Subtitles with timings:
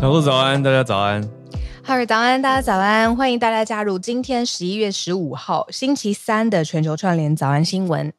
[0.00, 1.20] 小鹿早安，大家早安。
[1.82, 3.16] 哈尔早安，大家早安。
[3.16, 8.12] 欢迎大家加入今天十一月十五号星期三的全球串联早安新闻。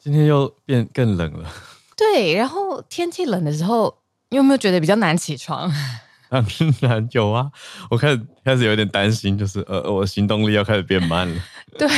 [0.00, 1.48] 今天又变更冷了。
[1.96, 3.98] 对，然后天气冷的时候，
[4.30, 5.72] 你有没有觉得比较难起床？
[6.28, 6.44] 当
[6.80, 7.48] 然有啊，
[7.90, 11.40] 我开始开始有点担心，就是呃，我行动力要开始变慢了。
[11.78, 11.88] 对，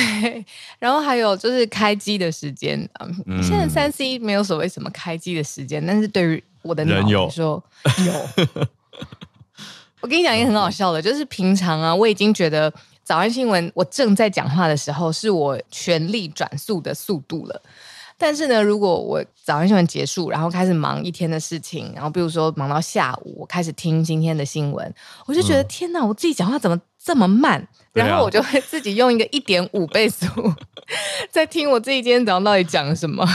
[0.79, 2.87] 然后还有就是开机的时间，
[3.27, 7.65] 嗯，现在三 C 没有所谓什么开机的时间，但是对于我的脑来说
[8.05, 8.67] 有。
[8.93, 9.07] 有
[10.01, 12.73] 我跟你讲一个很好笑的，就是平常啊，我已经觉得
[13.05, 17.63] 早安新闻我正在讲话的时候，是我全力转速的速度了。
[18.19, 24.95] 但是呢，如果我早安新闻结束，然后开始忙一天的事情，然后比如说忙到下午，我开始听今天的新闻，
[25.27, 27.67] 我就觉得、嗯、天哪，我自己讲话怎么这么慢？
[27.93, 30.27] 然后我就会自己用一个一点五倍速
[31.31, 33.27] 在听我自己今天早上到底讲什么。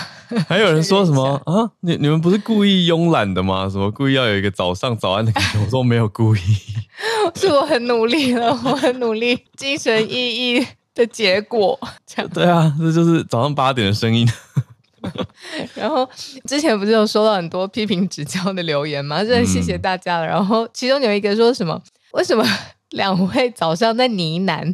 [0.47, 1.69] 还有人说什么 啊？
[1.81, 3.69] 你你们不是故意慵懒的吗？
[3.69, 5.59] 什么故意要有一个早上早安的感觉？
[5.63, 6.39] 我说没有故意，
[7.35, 11.79] 是我很努力了，我很努力，精神奕奕的结果。
[12.07, 14.27] 这样对啊，这就是早上八点的声音。
[15.75, 16.09] 然后
[16.45, 19.23] 之前不是有收到很多批评指教的留言吗？
[19.23, 20.25] 真的谢谢大家了。
[20.25, 21.79] 嗯、然后其中有一个说什么？
[22.13, 22.44] 为什么？
[22.92, 24.74] 两位早上在呢喃，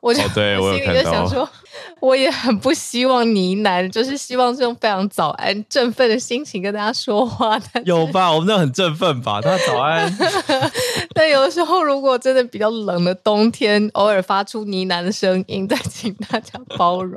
[0.00, 1.48] 我就、哦、对我心里就想说，
[2.00, 7.58] 我也很不希望呢喃，就是希望是用非常早安、振奋的心情跟大家说话。
[7.86, 8.30] 有吧？
[8.30, 9.40] 我们这很振奋吧？
[9.40, 10.14] 大家早安。
[11.14, 17.16] 但有的时候，如果真的比较冷的冬天，偶尔发出呢喃的声音，再请大家包容。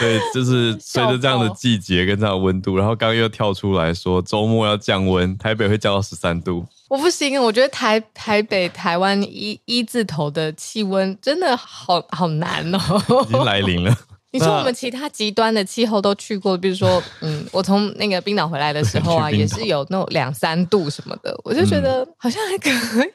[0.00, 6.66] 对， 就是随着这样的季节跟这样的温度，然后刚刚又跳出来说周末要降温，台北会降到十三度。
[6.88, 12.80] 我不行，我觉得台台北、台湾一一字头的气温真的好好难哦，
[13.28, 13.94] 已经来临了。
[14.32, 22.70] 你说我们其他极端的气候都去过，比如说，嗯，我从那个冰岛回来的时候啊， 也是有那种两三度什么的，我就觉得好像还可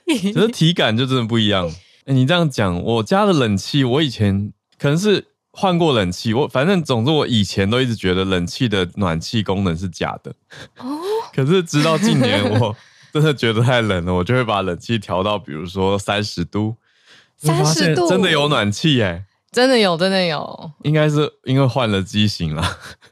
[0.08, 0.34] 以。
[0.34, 1.70] 可是体感就真的不一样。
[2.06, 10.34] 欸，你这样讲，我家的冷气，我以前可能是换过冷气，我反正总之我以前都一直觉得冷气的暖气功能是假的。
[10.80, 11.00] 哦。
[11.34, 12.76] 可是直到近年我。
[13.13, 16.75] 真的觉得太冷了，我就会把冷气调到，比如说三十度，
[17.38, 18.07] 三十度？
[18.09, 22.63] 真的有暖气哎，真的有，真的有，应该是因为换了机型了，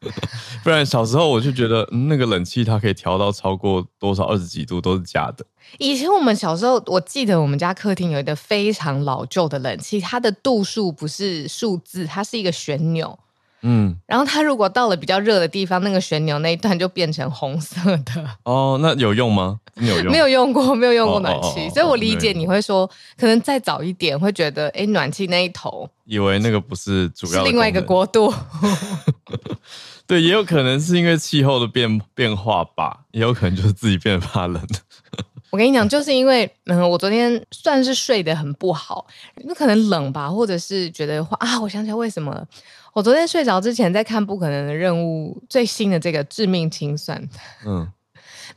[0.64, 5.46] 不然小时候我就觉得、嗯、那个冷气它可以调到超过多少二十几度都是假的。
[5.78, 13.20] 以前我们小时候，我记得我们家客厅有一个非常老旧的冷气，它的度数不是数字，它是一个旋钮。
[13.62, 18.26] 嗯，然后它如果到了比较热的地方，那个旋钮那一段就变成红色的。
[18.44, 19.60] 哦，那有用吗？
[19.76, 28.34] 没有用，没有用过，没有用过暖气，哦哦哦哦，所以我理解你会说，哦、可能再早一点会觉得，哎，暖气那一头，以为那个不是主要，是另外一个国度。
[30.08, 34.62] 对，也有可能是因为气候的变变化吧，也有可能就是自己变得怕冷。
[35.52, 39.06] 我跟你讲，就是因为嗯，我昨天算是睡得很不好，
[39.46, 42.46] 那可能冷吧，或者是觉得啊，我想起来为什么。
[43.00, 47.18] 我昨天睡着之前在看《不可能的任务》最新的这个《致命清算》。
[47.66, 47.88] 嗯，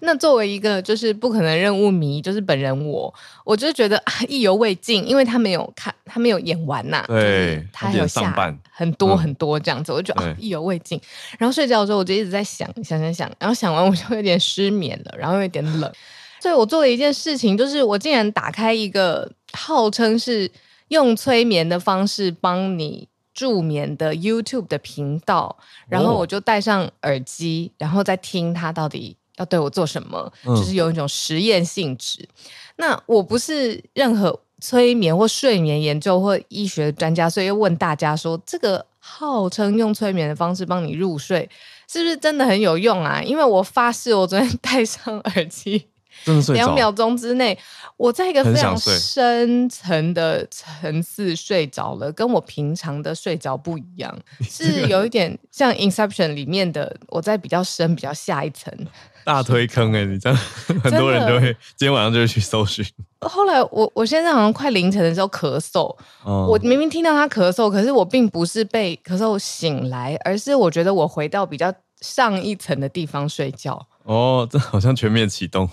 [0.01, 7.05] 那作为一个就是不可能任务迷，就是本人我，我就觉得啊意犹未尽，因为他没有看，他没有演完呐、啊。
[7.07, 8.35] 对，他还有下
[8.73, 11.01] 很多很多这样子，嗯、我就觉得啊意犹未尽。
[11.39, 15.89] 然后睡觉的时候，我就一直在想想想想，然后想完我就有点失眠了，然后有点冷，
[16.43, 20.51] 所以我做了一件事情，就是我竟然打开一个号称是
[20.89, 23.07] 用催眠的方式帮你。
[23.35, 25.57] 助眠的 YouTube 的频道，
[25.89, 32.29] 然后我就戴上耳机，然后再听他到底要对我做什么，嗯、就是有一种实验性质。
[32.77, 41.49] 那我不是任何催眠或睡眠研究或医学专家，所以要问大家说，这个号称用催眠的方式帮你入睡，
[41.89, 43.23] 是不是真的很有用啊？
[43.23, 45.89] 因为我发誓，我昨天戴上耳机，
[46.25, 47.59] 真的睡，两秒钟之内，
[47.97, 58.73] 我在一个非常深层的层次睡着了，跟我平常的睡着不一样， 是有一点像 Inception 里面的，我在比较深、比较下一层。
[59.25, 60.37] 大推坑哎、欸，你这样
[60.83, 62.85] 很多人都会今天晚上就会去搜寻。
[63.23, 73.87] 后来我我现在好像快凌晨的时候咳嗽，哦、我明明听到他咳嗽，可是我并不是被咳嗽醒来，而是我觉得我回到比较上一层的地方睡觉。
[74.05, 75.69] 哦，这好像全面启动，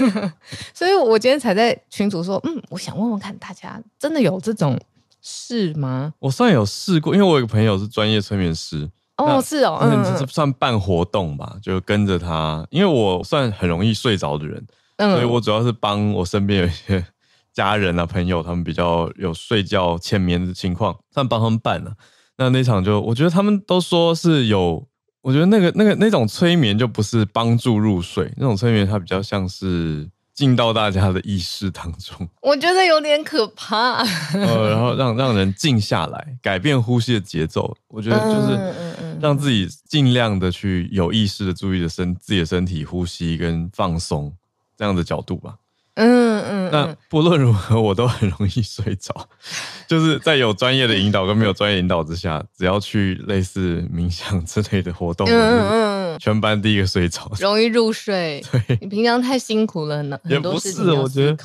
[0.72, 4.78] 所以我今天才在群组说，嗯，我想问问看大家真的有这种
[5.20, 6.12] 事吗？
[6.20, 8.90] 我算有试过，因为我有一个朋友是专业催眠师。
[9.16, 14.62] 哦，是哦，嗯，这算办活动吧，就跟着他，因为我算很容易睡着的人，
[14.98, 17.02] 嗯，所以我主要是帮我身边有一些
[17.50, 21.94] 家人啊、朋友，他们比较有睡觉浅眠的情况，算帮他们办了。
[22.36, 24.86] 那那场就，我觉得他们都说是有，
[25.26, 30.08] 我觉得那个那个那种催眠就不是帮助入睡，那种催眠它比较像是。
[30.36, 34.04] 进到大家的意识当中， 我觉得有点可怕。
[34.34, 37.74] 呃，然后让让人静下来，改变呼吸的节奏。
[37.88, 44.30] 我觉得就是让自己尽量的去有意识的注意的身自己的身体呼吸跟放松
[44.76, 45.56] 这样的角度吧。
[45.96, 46.70] 嗯嗯。
[46.70, 49.28] 那不论如何，我都很容易睡着，
[49.86, 56.18] 就是在有专业的引导跟没有专业引导之下，只要去类似冥想之类的活动，嗯嗯。
[56.18, 58.42] 全班第一个睡着，容易入睡。
[58.50, 61.36] 对，你平常太辛苦了呢，也不是，我觉得，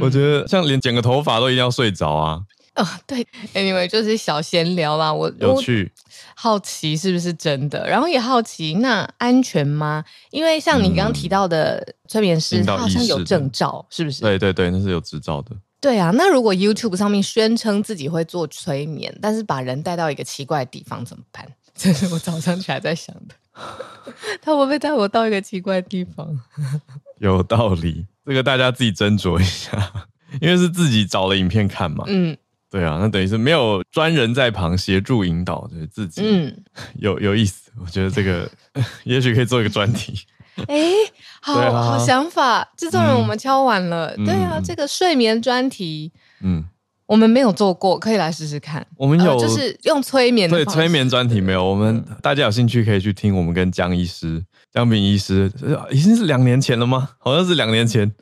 [0.00, 2.40] 我觉得像连剪个头发都一定要睡着啊。
[2.78, 5.12] 哦，对，anyway 就是小闲聊啦。
[5.12, 5.90] 我有趣，
[6.34, 10.04] 好奇是不是真的，然后也好奇那安全吗？
[10.30, 14.22] 因为像你刚刚提到的催眠师，他好像有证照，是不是？
[14.22, 15.50] 对对对，那是有执照的。
[15.80, 21.46] 对啊，那如果 YouTube 上面宣称自己会做催眠，但是把人带到一个奇怪的地方怎么办？
[21.74, 23.34] 这是我早上起来在想的。
[24.40, 26.28] 他会不会带我到一个奇怪的地方？
[27.18, 29.92] 有道理，这个大家自己斟酌一下，
[30.40, 32.04] 因为是自己找了影片看嘛。
[32.06, 32.36] 嗯，
[32.70, 36.22] 对啊，那等于是没有专人在旁协助引导，就是自己。
[36.24, 36.54] 嗯，
[37.00, 38.50] 有有意思，我觉得这个
[39.04, 40.18] 也许可以做一个专题。
[40.66, 40.92] 哎、欸，
[41.40, 44.14] 好、啊、好想法，制作人我们敲完了。
[44.18, 46.12] 嗯、对啊，嗯、这个睡眠专题，
[46.42, 46.64] 嗯。
[47.06, 48.86] 我们没有做过，可以来试试看。
[48.94, 50.54] 我们有，呃、就是用催眠的。
[50.54, 51.64] 对，催眠专题没有。
[51.64, 55.50] 我们大家有兴趣可以去听我们跟江医师、江炳医师，
[55.90, 57.08] 已经是两年前了吗？
[57.18, 58.12] 好像是两年前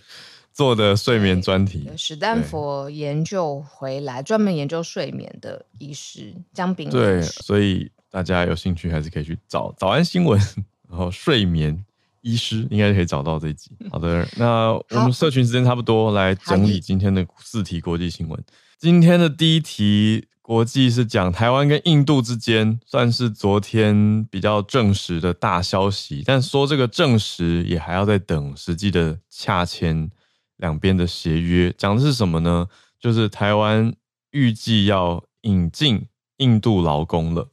[0.56, 1.86] 做的睡眠专题。
[1.98, 6.88] 史丹佛研究回来，专门研究睡眠的医师江炳。
[6.88, 10.40] 对，所以大家有兴趣还是可以去找早安新闻，
[10.88, 11.84] 然后睡眠
[12.22, 13.70] 医师应该可以找到这一集。
[13.90, 18.42] 好的，那 我们社群时间差不多，来整理今天的四题国际新闻。
[18.78, 26.22] 今天的第一题国际是讲台湾跟印度之间，算是昨天比较证实的大消息。
[26.24, 30.10] 但说这个证实，也还要再等实际的洽签
[30.56, 31.74] 两边的协约。
[31.76, 32.66] 讲的是什么呢？
[32.98, 33.94] 就是台湾
[34.30, 36.06] 预计要引进
[36.38, 37.48] 印度劳工了。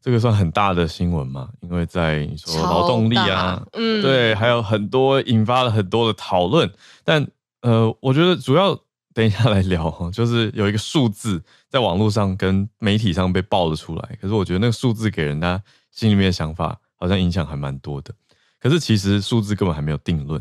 [0.00, 1.50] 这个算很大的新闻嘛？
[1.60, 6.72] 因为在你说劳动力啊，嗯，对，还有很多引发了很多的讨论。
[7.04, 7.26] 但
[7.62, 8.78] 呃，我觉得主要。
[9.16, 15.58] 等一下来聊哈，就是有一个数字在网络上跟媒体上被爆了出来，可是我觉得那个数字给人家
[15.90, 18.14] 心里面的想法好像影响还蛮多的。
[18.60, 20.38] 可是其实数字根本还没有定论。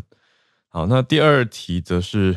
[0.75, 2.35] 好，那第二题则是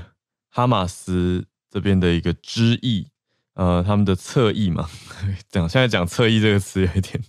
[0.48, 3.08] 哈马斯这边的一个之意，
[3.54, 4.88] 呃，他们的侧翼嘛，
[5.50, 7.20] 讲现在讲侧翼这个词有一点。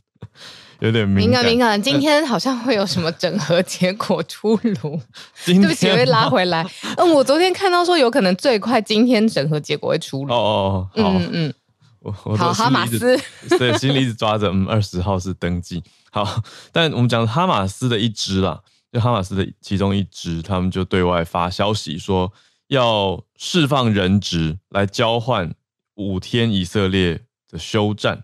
[0.81, 1.81] 有点敏感，敏感。
[1.81, 5.01] 今天好像会有什么整合结果出炉？
[5.45, 6.63] 对不起，我会拉回来。
[6.98, 10.31] 嗯，我昨天看到说有可能最快今天整合结果会出炉。
[10.31, 11.53] 哦哦，好，嗯嗯，
[12.01, 13.19] 我我好哈马斯，
[13.57, 15.84] 对，心里一直抓着，嗯，二十号是登记。
[16.12, 22.31] 好，但我们讲哈马斯的一支啦，就哈马斯的其中一支，他们就对外发消息说
[22.67, 25.53] 要释放人质来交换
[25.96, 28.24] 五天以色列的休战。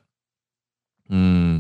[1.10, 1.60] 嗯。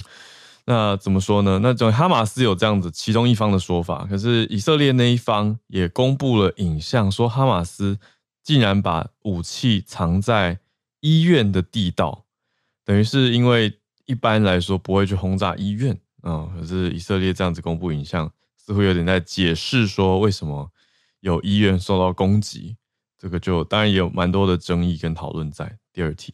[0.67, 1.59] 那怎么说呢？
[1.61, 7.99] 那种哈马斯有这样子其中一方的说法，可是以色列那一方也公布了影像，说哈马斯
[8.41, 10.57] 竟然把武器藏在
[11.01, 12.25] 医院的地道，
[12.83, 18.31] 等于是因为一般来说不会去轰炸医院啊、可是以色列这样子公布影像，
[18.65, 20.71] 似乎有点在解释说为什么
[21.19, 22.77] 有医院受到攻击，
[23.17, 25.77] 这个就当然也有蛮多的争议跟讨论在。
[25.93, 26.33] 第二题。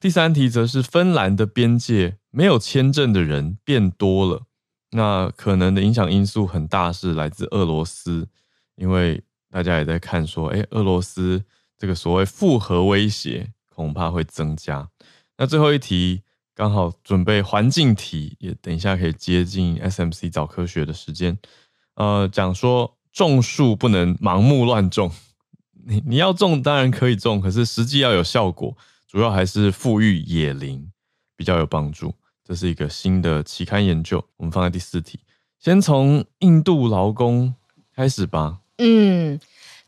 [0.00, 4.42] 第三题则是芬兰的边界没有签证的人变多了，
[4.90, 8.28] 那可能的影响因素很大是来自俄罗斯，
[8.76, 11.44] 因为大家也在看说，哎，俄罗斯
[11.78, 14.88] 这个所谓复合威胁恐怕会增加。
[15.38, 16.22] 那最后一题
[16.54, 21.38] 刚好准备环境题，也等一下可以接近 SMC 早科学的时间，
[21.96, 25.10] 呃，讲说种树不能盲目乱种，
[25.86, 28.76] 你你要种当然可以种，可是实际要有效果，
[29.06, 30.90] 主要还是富裕野林
[31.36, 32.14] 比较有帮助。
[32.44, 35.18] 这是一个新的期刊研究，我们放在第四题，
[35.58, 37.54] 先从印度劳工
[37.94, 38.60] 开始吧。
[38.78, 39.40] 嗯。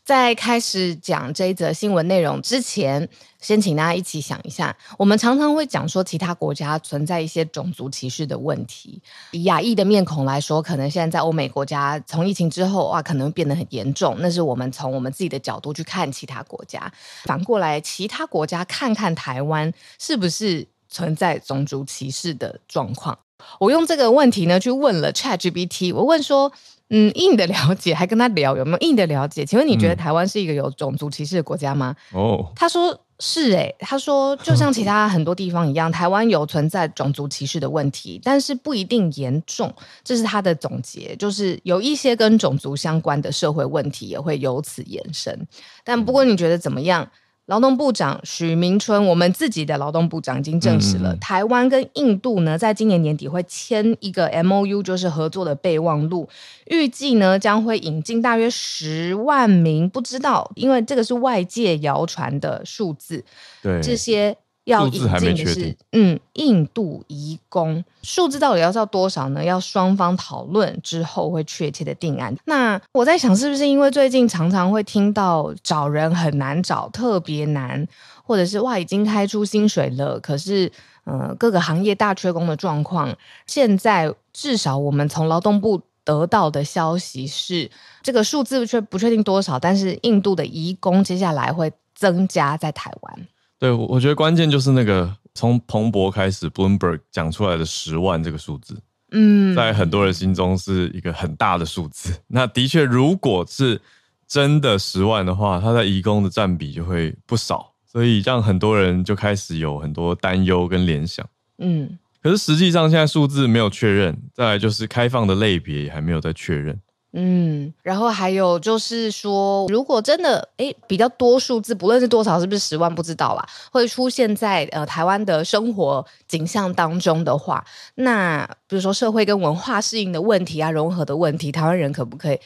[0.08, 3.06] 在开始讲这一则新闻内容之前，
[3.42, 4.74] 先请大家一起想一下。
[4.96, 9.02] 我们常常会讲说，其他国家存在一些种族歧视的问题。
[9.32, 14.16] 以亚裔的面孔来说，可能现在在欧美国家，从疫情之后哇，可能变得很严重。
[14.20, 16.90] 那是我们从我们自己的角度去看其他国家。
[17.24, 23.18] 反过来，其他国家看看台湾，是不是存在种族歧视的状况？
[23.60, 25.94] 我用这个问题呢，去问了 ChatGPT。
[25.94, 26.50] 我问说。
[26.90, 29.44] 嗯，硬的了解，还跟他聊有没有硬的了解？
[29.44, 31.94] 请问你觉得台湾是一个有种族歧视的国家吗？
[32.12, 39.74] 哦，他说是诶、欸，他说就像其他很多地方一样，台湾有存在种族歧视的问题，但是不一定严重。
[40.02, 45.46] 这是他的总结，就是有一些跟种族相关的社会问题也会由此延伸。
[45.84, 47.10] 但不过你觉得怎么样？
[47.48, 56.28] 劳动部长许明春，我们自己的劳动部长已经证实了，嗯、台湾跟印度呢，在今年年底会签一个 MOU，就是合作的备忘录，
[56.66, 63.24] 预计呢将会引进大约十万名，不知道，因为这个是外界谣传的数字，
[63.62, 64.36] 对这些。
[64.68, 69.42] 要引进的是，嗯，印度移工数字到底要到多少呢？
[69.42, 72.36] 要双方讨论之后会确切的定案。
[72.44, 77.88] 那我在想，是不是因为最近常常会听到找人很难找，特别难，
[78.22, 80.70] 或者是哇已经开出薪水了，可是
[81.04, 83.16] 呃各个行业大缺工的状况。
[83.46, 87.70] 现在至少我们从劳动部得到的消息是，
[88.02, 93.26] 这个数字却不确定多少，但是印度的移工接下来会增加在台湾。
[93.58, 102.12] 对，我觉得关键就是那个从彭博开始，Bloomberg 讲出来的十万这个数字，嗯，在很多人心中是一个很大的数字。
[102.28, 103.80] 那的确，如果是
[104.26, 111.26] 真的十万的话，它在移工的占比就会不少，所以让很多人就开始有很多担忧跟联想。
[111.58, 116.80] 嗯，可是实际上现在数字没有确认，再来就是开放的类别也还没有在确认。
[117.12, 132.38] 嗯，然后还有就是说，如果真的诶比较多数字，不论是多少，是不是十万，不知道啦，会出现在呃台湾的生活景象当中的话，那比如说社会跟文化适应的问题啊，融合的问题，台湾人可不可以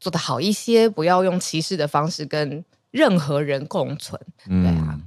[0.00, 4.20] 做得好一些，不要用歧视的方式跟任何人共存？
[4.46, 4.98] 对啊。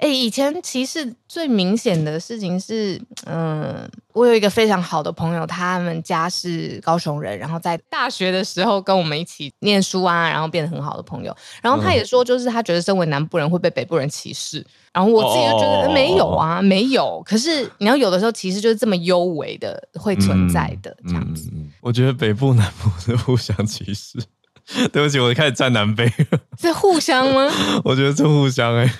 [0.00, 11.36] 哎，以前歧视最明显的事情是，嗯，我有一个非常好的朋友，他们家是高雄人，然后在大学的时候跟我们一起念书啊，然后变得很好的朋友。
[11.62, 14.66] 然后他也说，就是他觉得身为南部人会被北部人歧视。
[14.90, 17.22] 然后我自己就觉得没有啊，没有。
[17.24, 21.52] 可是你要有的时候，其实就是这么幽微的会存在的这样子。
[21.82, 24.18] 我觉得北部南部是互相歧视。
[24.92, 26.38] 对不起，我开始站南北了。
[26.58, 27.50] 是互相吗？
[27.84, 28.92] 我觉得是互相哎、欸。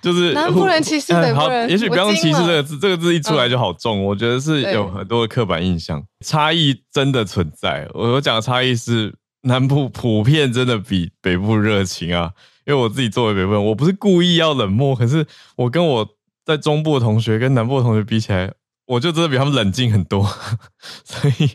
[0.00, 4.04] 就是南部人歧视北部人，也许不用歧视这个字，这个字一出来就好重。
[4.04, 7.88] 我觉得是有很多的刻板印象，差异真的存在。
[7.94, 12.30] 我我讲的差异是南部普遍真的比北部热情啊，
[12.66, 15.26] 因为我自己作为北部人，我不是故意要冷漠，可是
[15.56, 16.08] 我跟我
[16.44, 18.52] 在中部的同学跟南部的同学比起来，
[18.86, 20.26] 我就真的比他们冷静很多，
[21.04, 21.50] 所以。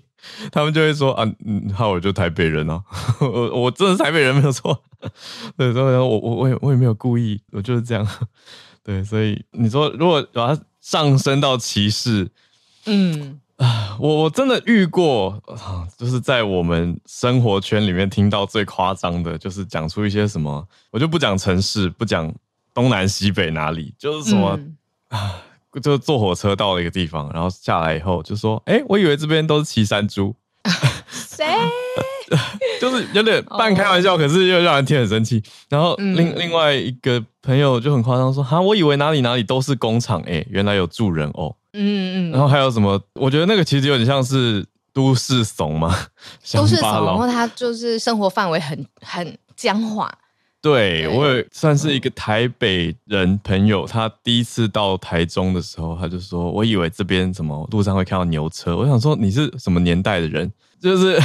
[0.51, 2.84] 他们就会说啊，嗯，好，我就台北人哦，
[3.22, 4.84] 我我真的是台北人没有错，
[5.58, 8.08] 对，所以我我我也我也没有故意，我就是这样，
[8.84, 12.29] 对，所以你说如果把它上升到歧视，
[12.86, 15.41] 嗯啊，我我真的遇过，
[15.98, 22.34] 就是在我们生活圈里面听到最夸张的，就是讲出一些什么，我就不讲城市，不讲
[22.74, 24.60] 东南西北哪里，就是什么
[25.10, 25.41] 啊。
[25.82, 30.36] 就坐火车到了一个地方，然后下来以后就说：“哎、欸，我以为这边都是骑山猪。
[31.10, 31.46] ”谁？
[32.82, 35.41] 就是有点半开玩笑，可是又让人听很生气。
[35.70, 42.32] 然后另、嗯、另外一个朋友就很夸张说：“哈，我以为哪里哪里都是工厂，哎，原来有住人哦。”嗯嗯。
[42.32, 43.00] 然后还有什么？
[43.13, 45.96] 我觉得那个其实有点像是都市怂嘛，
[46.53, 50.12] 都市怂，然后他就是生活范围很很僵化。
[50.65, 60.51] 对，我也算是一个台北人朋友，他第一次到台中的时候，他就说：“我以为这边怎么路上会看到牛车。”我想说你是什么年代的人？
[60.81, 61.22] 就是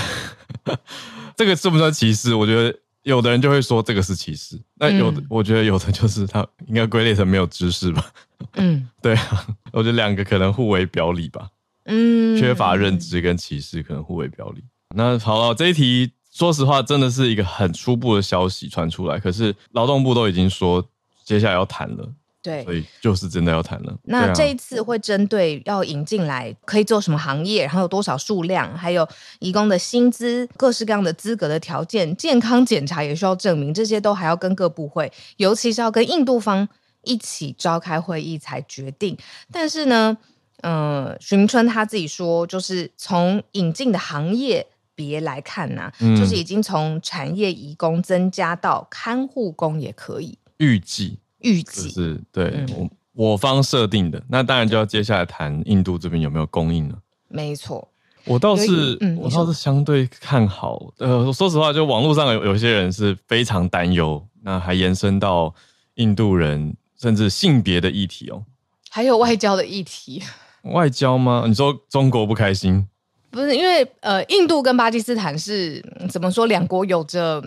[1.35, 2.35] 这个算不算歧视？
[2.35, 8.13] 我觉得有的人就会说这个是歧视，那有的、嗯、我觉得有的就是他应该归类成没有知识吧。
[8.57, 11.49] 嗯， 对啊，我觉得两个可能互为表里吧。
[11.87, 14.63] 嗯，缺乏认知跟歧视可能互为表里。
[14.95, 16.13] 那好了，这一题。
[16.41, 19.21] 说实话，真的是一个很初步的消息传出来。
[19.21, 20.83] 可是劳动部都已经说
[21.23, 22.09] 接下来要谈了，
[22.41, 23.95] 对，所以就是真的要谈了。
[24.05, 29.07] 那这一次会针对要引进来可以做什么行业，然后有多少数量，还有
[29.41, 36.67] 移工的薪资、各式各样的资格的条件、健康检查也需要证明，这些都还要跟各部会，尤其是要跟印度方
[37.03, 39.15] 一起召开会议才决定。
[39.53, 40.17] 但是呢，
[40.63, 44.67] 嗯、呃，许明春他自己说，就是从引进的行业
[45.01, 51.19] 别来看呐、啊，嗯、就是已经从产业移工增加到看护工也可以预计。
[51.39, 56.99] 预计是对、嗯、我我方设定的，那当然就要接下来谈印度这边有没有供应了。
[57.29, 57.89] 没错，
[58.27, 60.93] 我倒是、嗯、我倒是相对看好。
[60.99, 65.55] 呃，说实话，就网络上有有些人是非常担忧，那还延伸到
[65.95, 68.45] 印度人甚至性别的议题哦，
[68.91, 70.23] 还有外交的议题。
[70.75, 71.45] 外交吗？
[71.49, 72.87] 你说中国不开心？
[73.31, 76.47] 不是，因为呃，印度跟巴基斯坦是怎么说？
[76.47, 77.43] 两国有着。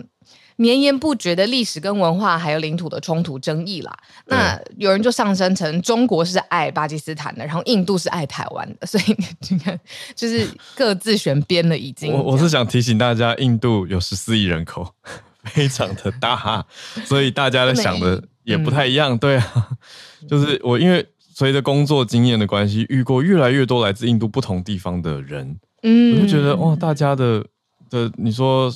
[0.56, 3.92] 绵延不绝的历史跟文化，还有领土的冲突争议啦。
[4.26, 9.16] 那有人就上升成中国是爱巴基斯坦的，然后印度是爱台湾的，所以
[9.48, 9.76] 你看，
[10.14, 11.76] 就是各自选边了。
[11.76, 14.94] 已经，我我是想提醒大家，印度有十四亿人口，
[15.42, 16.64] 非常的大，
[17.04, 19.14] 所以大家的想的也不太一样。
[19.14, 19.70] 嗯、对啊，
[20.28, 27.44] 就是我因为随着工作经验的关系，遇过越来越多来自印度不同地方的人，嗯，我就觉得哇，大家的
[27.88, 28.68] 的你说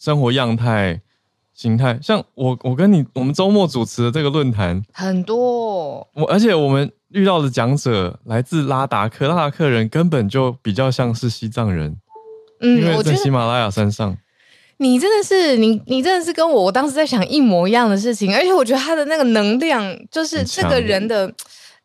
[0.00, 1.00] 生活样态。
[1.56, 11.96] 形态像我，我跟你，我们周末主持的这个论坛很多，我而且我们遇到的讲者来自拉达克，拉达克人根本就比较像是西藏人，
[12.60, 14.18] 嗯，因为在喜马拉雅山上，
[14.76, 21.32] 你真的是你，你真的是跟我，我当时在想一模一样的事情，而且我觉得他的那个能量，就是这个人的。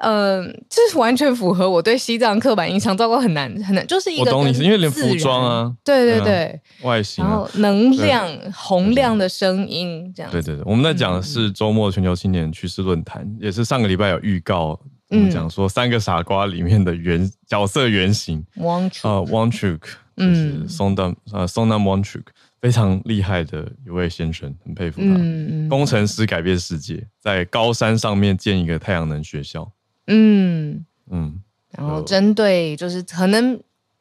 [0.01, 6.46] 呃，这是完全符合我对西藏刻板印象，糟糕，很难很难，就是一个我懂你是因为连服装啊，对对对，
[6.81, 14.79] 啊、外形、啊，然后能量洪亮的声音这样，对对对，我们在讲的是周末全球青年趋势论坛，嗯、也是上个礼拜有预告，
[15.10, 19.79] 我们讲说三个傻瓜里面的原角色原型，Wangchuk 啊 Wangchuk
[20.17, 22.24] 就是松丹呃松南 Wangchuk
[22.60, 29.72] 非常厉害的一位先生，很佩服他，嗯、工程师改变世界，在高山上面建一个太阳能学校。
[30.07, 33.59] 嗯嗯，然后针对就是可能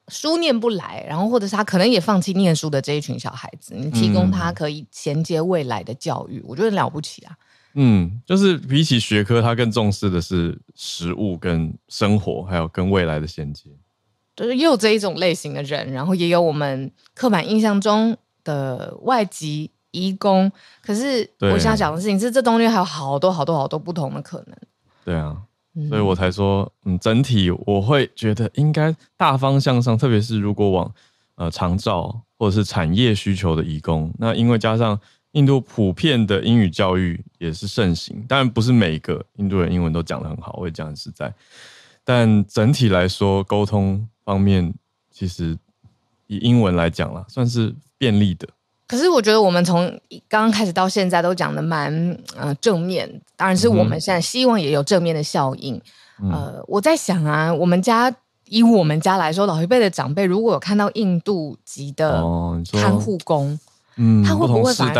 [0.09, 7.37] 书念不来，然后或者是他可能也放弃念书的这一群小孩子，你提供他可以衔接未来的教育，嗯、我觉得了不起啊。
[7.75, 13.71] 嗯，就是比起学科，他更重视的是实物跟生活，还有跟未来的衔接。
[14.35, 20.51] 就是也有这一种类型的人，然后也有我们刻板印象中的外籍移工。
[20.83, 24.57] 可是我想讲的事情是，这中间还有好多好多好多不同的可能。
[25.05, 25.37] 对啊。
[25.89, 30.93] 所以我才说，嗯，整体我会觉得应该大方向上，特别是如果往
[31.37, 34.99] 呃长照或者是产业需求的移工，那因为加上
[35.33, 41.33] 印度普遍的英语教育也是盛行，当然不是每个印度人英文都讲得很好，我也讲很实在，
[42.03, 44.75] 但整体来说沟通方面，
[45.11, 45.57] 其实
[46.27, 48.49] 以英文来讲啦，算是便利的。
[48.91, 49.87] 可是我觉得我们从
[50.29, 51.95] 刚刚开始到现在都讲的蛮
[52.37, 55.81] 呃正面，当然是我们现在希望也有正面的效应。
[56.21, 58.13] 嗯、呃，我在想啊，我们家
[58.47, 62.21] 以我们家来说，老一辈的长辈如果有看到印度籍的
[62.73, 63.59] 看护工，哦、
[63.95, 64.93] 嗯，他会不会反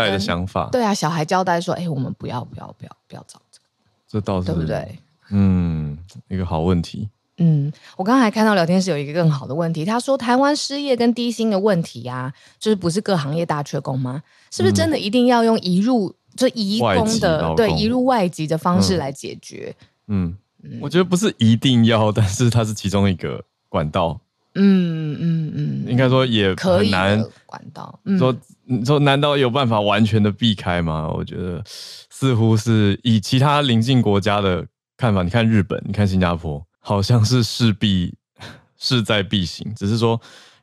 [0.47, 0.69] 法？
[0.71, 3.65] 对啊，小孩交代说，哎、欸，我们不要不要不要不要找这个，
[4.07, 4.99] 这倒是对不对？
[5.31, 5.97] 嗯，
[6.29, 7.09] 一个好问题。
[7.41, 14.21] 嗯，我刚才看到聊天室有一个更好的问题，他说台湾失业跟低薪的问题啊，就是不是各行业大缺工吗？
[14.51, 19.75] 是不是真的一定要用移入、嗯、就移工的对移入外籍的方式来解决？
[20.07, 24.19] 嗯，嗯，我觉得不是一定要，但是它是其中一个管道。
[24.53, 27.97] 嗯嗯嗯，应该说也很难管道。
[28.19, 31.09] 说你说难道有办法完全的避开吗？
[31.15, 34.65] 我觉得似乎是以其他邻近国家的
[34.97, 36.61] 看法，你看日本，你看新加坡。
[36.81, 38.13] 好像是势必
[38.77, 40.19] 势在必行，只是说，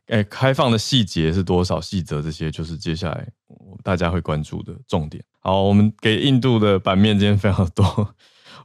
[0.09, 3.27] 哎，开放的细节是多少细则，这些就是接下来
[3.83, 5.25] 大家会关注的重点。
[5.39, 8.15] 好，我们给印度的版面今天非常多，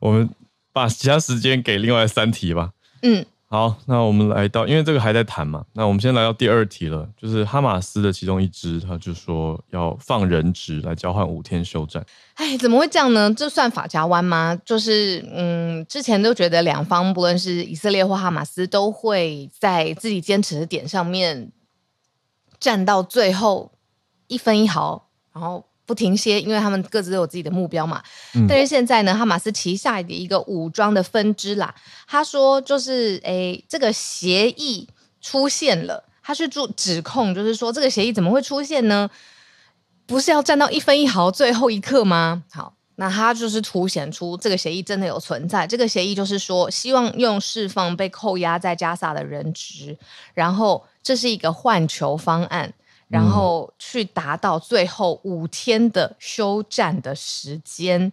[0.01, 0.29] 我们
[0.73, 2.71] 把其他时间给另外三题吧。
[3.03, 3.25] 嗯。
[3.53, 12.03] 好，那我们来到，因为这个还在谈嘛，那我们先来到第二题了，就是哈马斯的其中一支，他就说要放人质来交换五天休战。
[12.33, 13.31] 哎，怎么会这样呢？
[13.31, 14.59] 这算法家弯吗？
[14.65, 21.51] 就是，嗯，之前都觉得两方不论是以色列或哈马斯，都会在自己坚持的点上面
[22.59, 23.73] 站到最后
[24.25, 25.63] 一分一毫，然后。
[25.85, 28.01] 不停歇，因为他们各自都有自己的目标嘛。
[28.35, 31.73] 嗯、但是现在呢，哈马斯旗下的一个武装的分支啦，
[32.07, 34.87] 他说就是，诶，这个协议
[35.21, 39.09] 出现了，他去做指控，就是说这个协议怎么会出现呢？
[40.05, 42.43] 不是要战到一分一毫最后一刻吗？
[42.51, 45.65] 好，那他就是凸显出这个协议真的有存在。
[45.65, 49.97] 这个协议就是说，希望用释放被扣押在加萨的人质，
[50.33, 52.73] 然后这是一个换囚方案，
[53.13, 58.12] 然后去达到最后五天的休战的时间。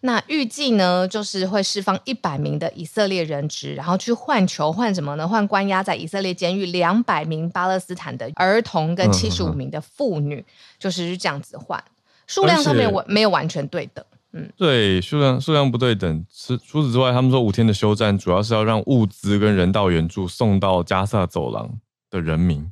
[0.00, 5.26] 那预计呢，就是会释放一百名的以色列人质，然后去换囚，换什么呢？
[5.26, 10.44] 换关押在以色列监狱两百名巴勒斯坦的儿童跟七十五名的妇女，嗯、
[10.78, 11.82] 就是这样子换，
[12.28, 14.04] 数量上面完没有完全对等。
[14.32, 16.24] 嗯，对，数量数量不对等。
[16.32, 21.68] 除除此之外，他们说五天的休战主要是要让物资跟人道援助送到加萨走廊
[22.08, 22.70] 的人民，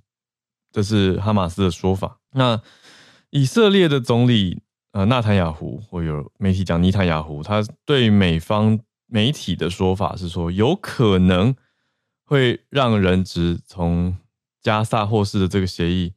[0.77, 2.19] 这是哈马斯的说法。
[2.33, 2.61] 那
[3.31, 4.61] 以色列的总理
[4.93, 11.57] 呃纳坦雅胡，或有媒体讲尼坦雅胡，他对美方媒体的说法是说，有可能
[12.27, 14.19] 会让人质从
[14.61, 16.12] 加萨获释的这个协议，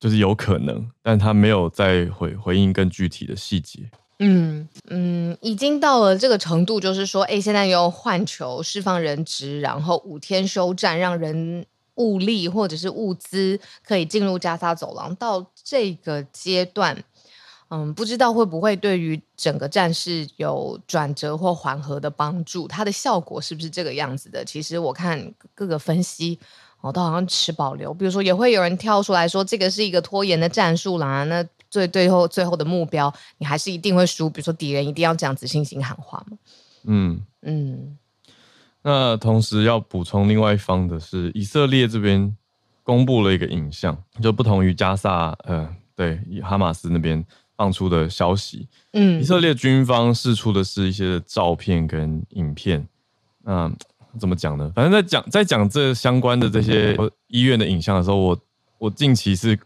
[0.00, 3.88] 就是有可能，但他没有再回回应更具体的细节。
[4.18, 11.64] 嗯嗯，已经到了这个程度，就是说，哎，现在又换囚释放人质，然后五天休战，让人
[11.96, 15.14] 物力或者是物资可以进入加沙走廊。
[15.16, 17.04] 到这个阶段，
[17.70, 22.66] 嗯，不知道会不会对于整个战事有转折或缓和的帮助？
[22.68, 24.44] 它的效果是不是这个样子的？
[24.44, 26.38] 其实我看各个分析，
[26.80, 27.94] 我都好像持保留。
[27.94, 31.24] 比如说，也会有人跳出来说，这个是一个拖延的战术啦。
[31.24, 34.28] 那最最后最后的目标，你还是一定会输。
[34.28, 36.36] 比如说敌人一定要这样子信心喊话嘛。
[36.84, 37.98] 嗯嗯。
[38.84, 42.36] 那同时要补充另外一方的是，以色列这边
[42.84, 47.24] 公布了一个影像，就不同于加萨呃，对哈马斯那边
[47.56, 48.68] 放出的消息。
[48.92, 52.86] 嗯，以色列军方释出的是一些照片跟影片。
[53.42, 53.68] 那
[54.20, 54.70] 怎么讲呢？
[54.76, 58.38] 反正在讲在讲这相关的这些医院的影像的时候，我
[58.78, 59.58] 我近期是。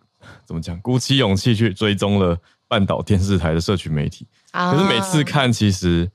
[0.45, 0.79] 怎么讲？
[0.81, 6.11] 鼓起勇气去追踪了半岛电视台的社群媒体，啊、可是每次看其实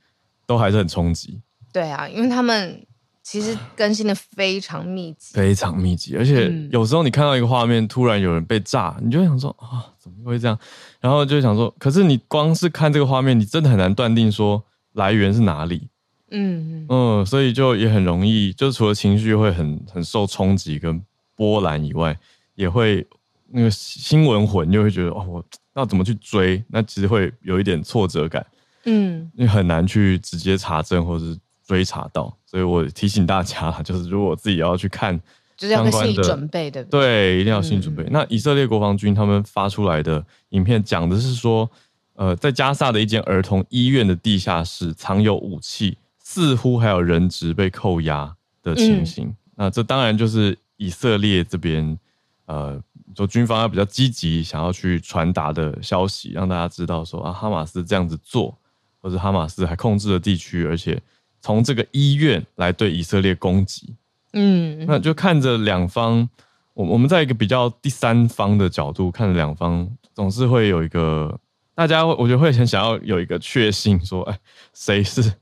[0.45, 1.41] 都还是很冲击。
[1.71, 2.85] 对啊，因为他们
[3.23, 10.59] 其实更新的非常密集，非常密集，而且有时候你看到一个画面，突然有人被炸，你就会想说啊，怎么会这样？
[10.99, 15.87] 然后就想说，可是你光是看这个画面，你真的很难断定说来源是哪里。
[16.31, 21.01] 嗯嗯，所以就也很容易，就除了情绪会很很受冲击跟
[21.35, 22.15] 波澜以外，
[22.55, 23.07] 也会。
[23.55, 26.63] 那个新闻魂就会觉得哦，我要怎么去追？
[26.69, 28.43] 那其实会有一点挫折感，
[28.85, 31.37] 嗯，你很难去直接查证或是
[31.73, 32.37] 追查到。
[32.45, 35.19] 所以我提醒大家， 就是如果自己要去看，
[35.57, 38.03] 就是要有心理准备的，对，一定要心理准备。
[38.03, 41.67] 嗯、那以色列国防军他们发出来的影片讲的是说，
[42.13, 49.25] 呃，在加萨的一间儿童医院的地下室藏有武器，似乎还有人质被扣押的情形。
[49.27, 51.97] 嗯、那这当然就是以色列这边，
[52.45, 52.79] 呃。
[53.15, 58.57] 说军方要比较积极，想要去传达的消息，让大家知道说啊，哈马斯这样子做，
[58.99, 60.99] 或者哈马斯还控制了地区，而且
[61.43, 63.93] 从这个医院来对以色列攻击。
[64.31, 66.27] 嗯，那就看着两方，
[66.73, 71.39] 我我们在一个比较第三方的角度看着两方，总是会有一个
[71.75, 74.39] 大家，我觉得会很想要有一个确信，说哎，
[74.73, 75.33] 谁是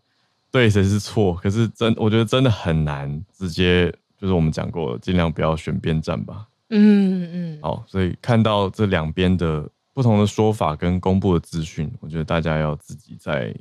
[0.52, 1.36] 对，谁是错？
[1.36, 6.48] 可是真，我觉得真的很难直接，就是我们讲过，尽量不要选边站吧。
[6.70, 13.56] 嗯嗯，嗯好，所以看到这两边的不同的说法跟公布的资讯，我觉得大家要自己再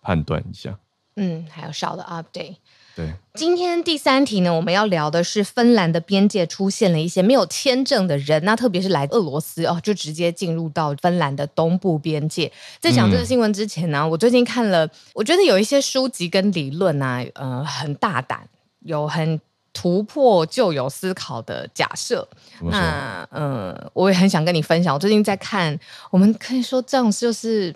[0.00, 0.76] 判断一下。
[1.16, 2.56] 嗯，还有少的 update。
[2.94, 12.52] 对，今天第三题呢，我们要聊的是芬兰的边界出现了一些没有签证的人，那特别是来俄罗斯哦，就直接进入到芬兰的东部边界。
[12.80, 18.46] 在讲这个新闻之前呢，嗯、我最近看了，我觉得有一些书籍跟理论啊，呃，很大胆，
[18.80, 19.40] 有很。
[19.72, 22.28] 突破旧有思考的假设，
[22.70, 24.94] 那嗯，我也很想跟你分享。
[24.94, 25.78] 我最近在看，
[26.10, 27.74] 我们可以说这样就是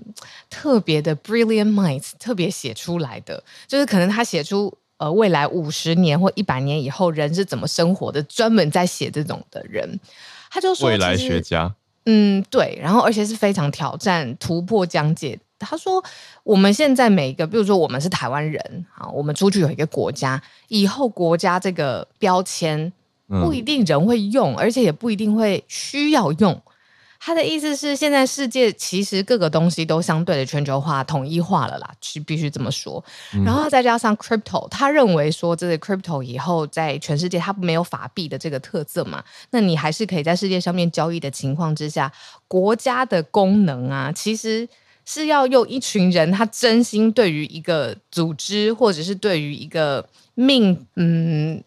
[0.51, 9.99] 特别的 brilliant minds 特别写出来的，就是可能他写出呃未来五十年或一百年以后人是怎么生活的，专门在写这种的人，
[10.51, 15.39] 他就说未来学家，嗯，对，然后而且是非常挑战突破疆界。
[15.59, 16.05] 他说
[16.45, 22.93] ：“我们现在每一个，比如说我们是台湾人，好，我们出去有一个国家，以后国家这个标签
[23.27, 26.61] 不一定人会用，嗯、而且也不一定会需要用。
[27.19, 33.03] 他的意思是，现在世界其实各个东西都相对的全球化、统一化了啦，是必须这么说。
[33.43, 42.13] 然后再加上 crypto，他认为说，这个 crypto 以后在全世界它没有法币的这个特色嘛，那你还是可以在世界上面交易的情况之下，
[42.47, 44.69] 国家的功能啊，其实。”
[45.07, 51.63] 是要用一群人，他真心对于一个组织，或者是对于一个命，嗯，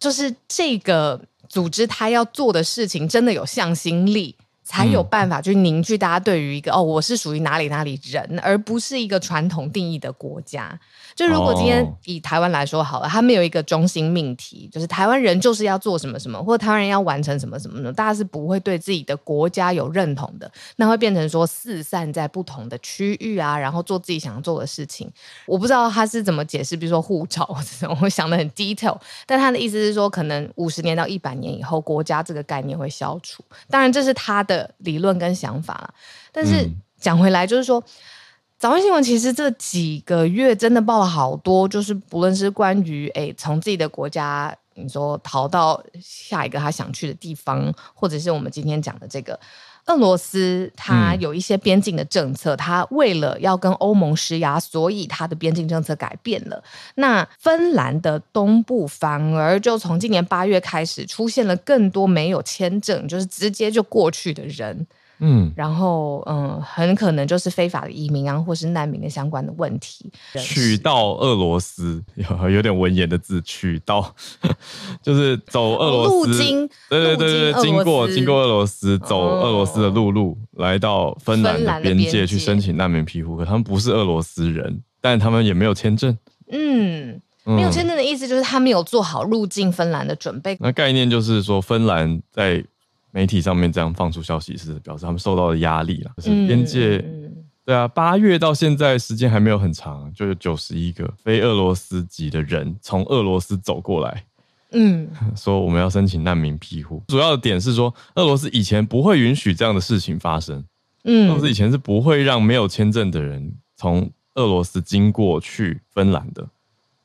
[0.00, 10.80] 就是这个组织他要做的事情，真的有向心力，才有办法去凝聚大家对于一个、嗯、哦，我是属于哪里哪里人，而不是一个传统定义的国家。
[11.18, 25.10] 就如果今天以台湾来说好了，他没有一个中心命题，就是台湾人就是要做什么什么，或者台湾人要完成什么什么的，大家是不会对自己的国家有认同的，那会变成说四散在不同的区域啊，然后做自己想做的事情。
[25.44, 27.44] 我不知道他是怎么解释，比如说护照
[27.80, 33.42] 这种，我想的很 detail，但他的意思是说，可能五十年到一百年以后，国家这个概念会消除。
[33.68, 35.92] 当然，这是他的理论跟想法了。
[36.30, 37.82] 但是讲回来，就是说。
[38.58, 49.38] 早安新闻其实这几个月真的报了好多，就是不论是关于诶从自己的国家，你说逃到下一个他想去的地方，或者是我们今天讲的这个
[49.86, 56.60] 俄罗斯，它有一些边境的政策，它为了要跟欧盟施压，所以它的边境政策改变了。
[56.96, 64.84] 那芬兰的东部反而就从今年八月开始出现了更多没有签证，就是直接就过去的人。
[65.20, 70.10] 嗯，然后嗯，很可能就是非法的移民啊，或是难民的相关的问题。
[70.38, 74.14] 取到俄罗斯有 有点文言的字，取到
[75.02, 83.36] 就是走俄罗斯，路经，对对对对，经过经过俄罗斯，走俄罗斯的陆路，来到芬兰的边界去申请难民庇护。
[83.36, 86.16] 可他们不是俄罗斯人，但他们也没有签证。
[86.52, 90.56] 嗯，没有签证的意思就是他没有做好入境芬兰的准备。
[90.60, 92.64] 那概念就是说，芬兰在。
[93.10, 96.10] 媒体上面这样放出消息，是表示他们受到的压力了。
[96.16, 97.04] 就是边界，
[97.64, 104.24] 对啊，八月到现在时间还没有很长，就有九十一个非俄罗斯籍的人从俄罗斯走过来，
[104.72, 107.02] 嗯， 说我们要申请难民庇护。
[107.08, 110.64] 主要的点是说，俄罗斯以前不会允许这样的事情发生，
[111.04, 116.48] 嗯，俄罗斯以前是不会让没有签证的人从俄罗斯经过去芬兰的。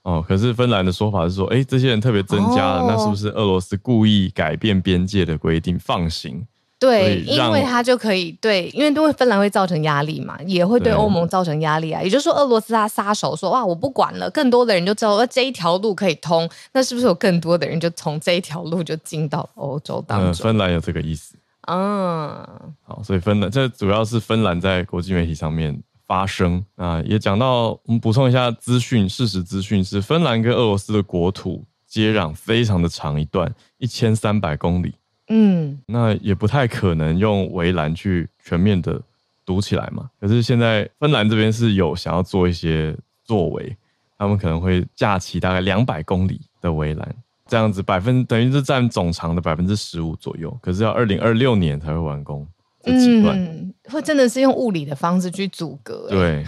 [0.03, 6.45] 哦，可是芬兰的说法是说，哎，这些人特别增加了，哦、那是不是俄罗斯故意改变边界的规定放行？
[6.77, 12.01] 对，因为他就可以对，因为对芬兰会造成压力嘛，也会对欧盟造成压力啊。
[12.03, 20.31] 也就是说，俄罗斯他撒手说，哇，我不管了，更多的人就知道这一条路可以通，那是不是有更多的人就从这一条路就进到欧洲当中？
[20.31, 21.37] 嗯，芬兰有这个意思。
[21.67, 22.45] 嗯，
[22.85, 25.81] 好，所以芬兰这主要是芬兰在国际媒体上面。
[26.13, 34.93] 发生啊，也讲到，我们补充一下资讯，事实资讯是芬兰跟俄罗斯的国土接壤非常的长一段，一千三百公里。
[35.29, 39.01] 嗯，那也不太可能用围栏去全面的
[39.43, 40.07] 堵起来嘛。
[40.21, 43.75] 可是现在芬兰这边是有想要做一些作为，
[44.15, 47.15] 他们可能会架起大概两百公里的围栏，
[47.47, 50.55] 这样子百分等于是占总长的百分之十五左右。
[50.61, 52.47] 可是要二零二六年才会完工。
[52.85, 56.07] 嗯，会真的是用物理的方式去阻隔。
[56.09, 56.45] 对，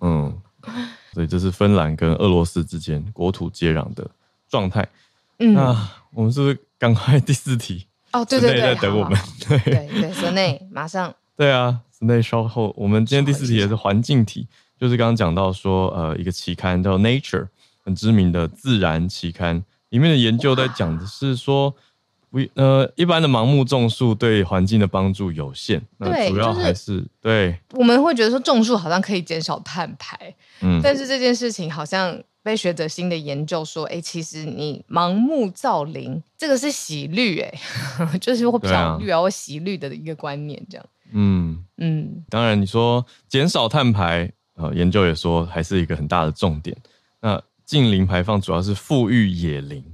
[0.00, 0.34] 嗯，
[1.12, 4.08] 所以这是芬兰跟俄罗斯之间国土接壤的
[4.48, 4.86] 状态。
[5.38, 5.76] 嗯，那
[6.12, 7.86] 我们是不是赶快第四题？
[8.12, 9.18] 哦，对对对，在等我们。
[9.46, 11.14] 对对对，室内马上。
[11.36, 12.72] 对啊，室内稍后。
[12.76, 14.46] 我们今天第四题也是环境题，
[14.80, 17.42] 就是刚刚讲到说，呃，一个期刊叫《Nature》，
[17.84, 21.74] 很知名的自然期刊，里面的研究在讲的是说。
[22.54, 27.58] 呃，一般的盲目种树对环境的帮助有限，那主要还是、就是、对。
[27.72, 37.54] 我们会觉得说种树好像可以减少碳排，嗯，但是这件事情好像被学者新的研究说，哎，其实你盲目造林，这个是洗绿，哎，
[38.20, 40.86] 就是会比较绿啊，或洗绿的一个观念，这样。
[41.12, 46.76] 嗯嗯，当然你说减少碳排，呃，研究也说还是一个很大的重点。
[47.20, 49.84] 那近零排放主要是富裕野林。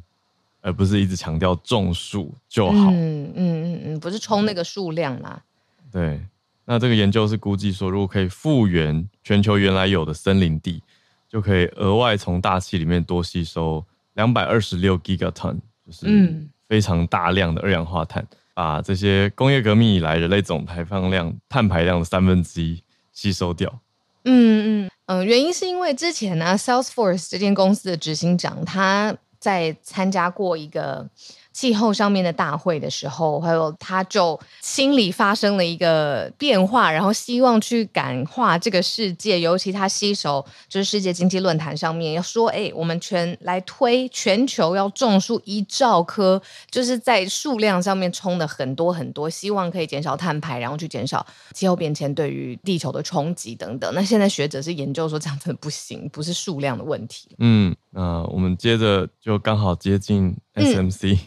[0.61, 2.90] 而不是一直强调种树就好。
[2.90, 5.42] 嗯嗯嗯嗯，不是冲那个数量啦。
[5.90, 6.20] 对，
[6.64, 10.83] 那这个研究是估计说，如果可以复原全球原来有的森林地，
[11.29, 23.81] 就可以额外从大气里面多吸收两百二十六 gigaton，就是非常大量的二氧化碳，把这些工业革命以来人类总排放量碳排量的三分之一吸收掉。
[24.25, 29.16] 嗯嗯嗯，原因是因为之前呢、啊、，Salesforce 这间公司的执行长他。
[29.40, 31.09] 在参加过一个
[31.53, 53.93] 气候上面的大会的时候，还有他就心里发生了一个变化，然后希望去感化这个世界，尤其他吸收就是世界经济论坛上面要说，哎，我们全来推全球要种树一兆棵，就是在数量上面冲的很多很多，希望可以减少碳排，然后去减少气候变迁对于地球的冲击等等。
[53.93, 57.35] 那现在学者是研究说这样真的不行，不是数量的问题。
[57.39, 61.15] 嗯，那我们接着就刚好接近 SMC。
[61.15, 61.19] 嗯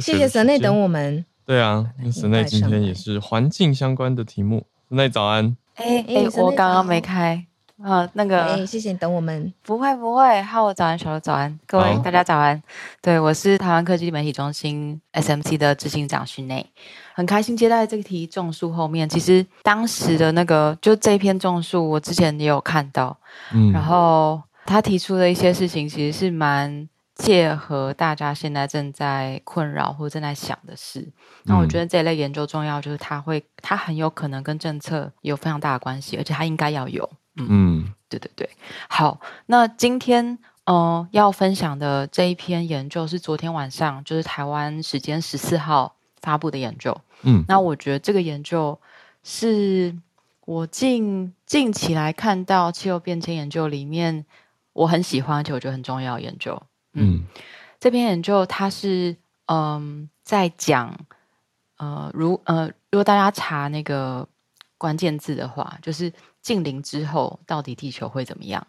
[0.00, 1.24] 谢谢神内等我们。
[1.44, 4.64] 对啊，神内今天也是环境相关的题目。
[4.88, 5.56] 神内早安。
[5.74, 7.44] 哎哎，我刚刚没开，
[7.82, 9.52] 呃，那个，哎，谢谢你等我们。
[9.62, 12.04] 不会不会，哈我早安，小刘早安，各位、oh.
[12.04, 12.62] 大家早安。
[13.00, 16.64] 对，我是台湾科技媒体中心 SMC 的执行长徐内，
[17.14, 19.08] 很开心接待这个题种树后面。
[19.08, 23.16] 其实当时的那个就这一篇种树，我之前也有看到，
[23.54, 31.12] 嗯，然后他提出的一些事情，其实是蛮切合大家现在正在困扰或正在想的事。
[31.44, 37.08] 那我觉得这一类研究重要，就是它会，它很有可能跟政策有非常大的关系，而且它应该要有。
[37.36, 38.50] 嗯，嗯，对对对，
[38.90, 48.78] 好，那今天呃要分享的这一篇研究是昨天晚上就是台湾时间十四号发布的研究，嗯，那我觉得这个研究
[49.22, 49.96] 是
[50.44, 54.26] 我近近期来看到气候变迁研究里面
[54.74, 56.62] 我很喜欢而且我觉得很重要的研究，
[56.94, 57.24] 嗯，嗯
[57.78, 60.96] 这篇研究它是嗯、呃、在讲
[61.76, 64.28] 呃如呃如果大家查那个
[64.78, 66.12] 关键字的话，就是。
[66.42, 68.66] 近邻之后，到底地球会怎么样？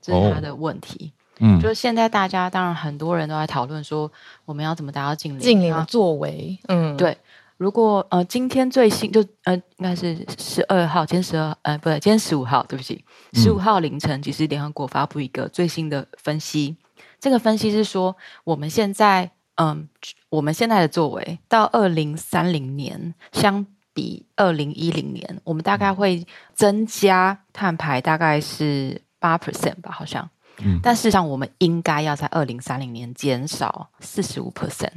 [0.00, 1.12] 这是他的问题。
[1.36, 4.10] 哦、嗯，就是现在大家当然很多人都在讨论说，
[4.44, 5.38] 我们要怎么达到净零？
[5.38, 7.16] 净零的作为，嗯，对。
[7.58, 13.04] 如果呃，今天最新就呃，应该是十二号，今天十二呃，不对，今天十五号，对不起，
[13.34, 16.76] 十五号凌晨，其实联合国发布一个最新的分析。
[17.22, 19.88] 这个分析是说，我们现在嗯、呃，
[20.28, 23.64] 我们现在的作为到二零三零年相。
[23.94, 30.26] 比二零一零年，我们大概会增加碳排，大概是八 percent 吧，好像。
[30.64, 30.80] 嗯。
[30.82, 34.92] 但事实上，我们应该要在二零三零年减少四十五 percent。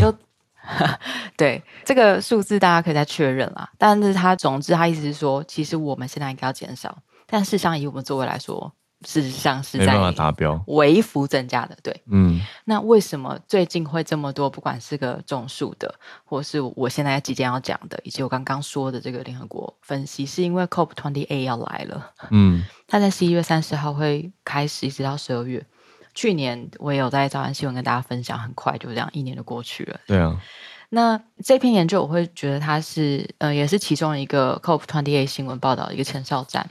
[0.00, 0.10] 就，
[0.80, 0.98] 嗯、
[1.36, 3.70] 对这个数字，大家可以再确认啦。
[3.76, 8.72] 但是他总之，他意思是说，其实我们现在应该要减少，但事实上，以我们作为来说。
[9.06, 14.50] 事实上是在达标微幅增加的，对，嗯，那为什么最近会这么多？
[14.50, 25.64] 不管是个种树的，或是我现在即将要讲的，以及我刚刚说的这个联合国分析，是因为 COP twenty eight 要来了，嗯，它在十一月三十号会开始，一直到十二月。
[26.12, 30.40] 去年我也有在早安新闻跟大家分享，很快就这样一年就过去了，对啊。
[30.88, 36.68] 那这篇研究我会觉得它是，呃，也是其中一个 COP twenty eight 新闻报道的一个前哨站。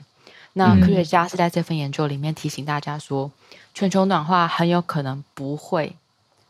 [0.58, 3.30] 那科学家是在这份研究里面提醒大家说，
[3.74, 5.94] 全球暖化很有可能不会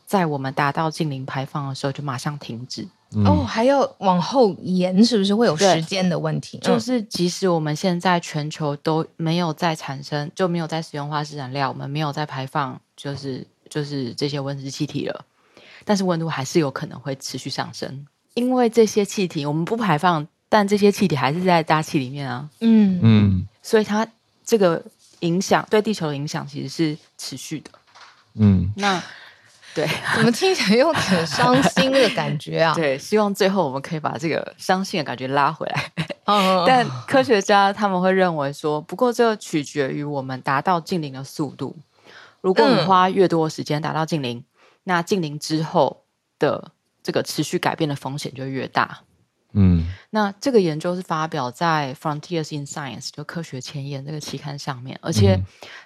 [0.05, 2.87] 在我们达到近零排放的时候就马上停止。
[3.11, 6.57] 嗯、哦，还要往后延，是不是会有时间的问题？
[6.59, 15.25] 就是即使我们现在全球都没有再产生，就没有再使用化石燃料，我们没有再排放，就是就是这些温室气体了，
[15.83, 20.25] 但是温度还是有可能会持续上升，因为这些气体我们不排放。
[20.49, 24.07] 但这些气体还是在大气里面啊，嗯嗯，所以它
[24.45, 24.81] 这个
[25.19, 27.71] 影响对地球的影响其实是持续的，
[28.35, 29.01] 嗯，那
[29.73, 32.73] 对， 怎么听起来又很伤心的感觉啊？
[32.77, 35.91] 对，希望最后我们可以把这个伤心的感觉拉回来。
[36.25, 41.75] 嗯，但科学家他们会认为说，不过这个取决于我们达到近零的速度。
[42.41, 44.43] 如果我们花越多的时间达到近零，
[44.83, 46.03] 那近零之后
[46.39, 46.71] 的
[47.03, 48.99] 这个持续改变的风险就越大。
[49.53, 55.41] 嗯，那这个研究是发表在《Frontiers in Science》就科学前沿这个期刊上面，而且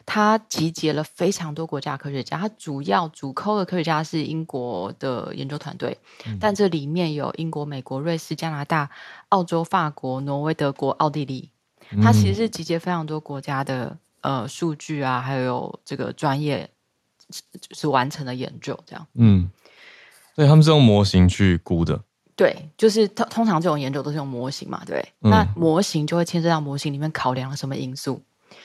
[0.06, 8.90] 它集结了非常多国家科学家，它主要主 call 的科学家是英国的研究团队，嗯、但这里面有英国、美国、瑞士、加拿大、
[9.30, 11.50] 澳洲、法国、挪威、德国、奥地利，
[12.02, 16.70] 它其实是集结非常多国家的呃数据啊，还有这个专业
[17.62, 19.08] 就是完成的研究这样。
[19.14, 19.50] 嗯，
[20.36, 22.02] 所以他们是用模型去估的。
[22.36, 28.22] 对，就是通通常这种研究都是用模型嘛，对，嗯、那模型就会牵涉到模型里面考量了什么因素，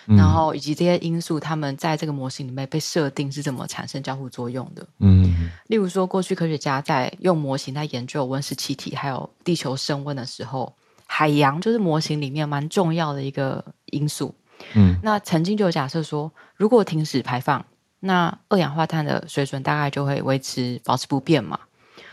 [0.07, 4.87] 嗯、然后以及这些因素，他们在这个模型里面被设定是怎么产生交互作用的。
[5.01, 10.73] 嗯，例如说，过去科学家在用模型在研究温室气体还有地球升温的时候，
[11.07, 14.35] 海洋就是模型里面蛮重要的一个因素。
[14.75, 17.65] 嗯，那曾经就有假设说，如果停止排放，
[18.01, 21.59] 那二氧化碳的水准大概就会维持保持不变嘛。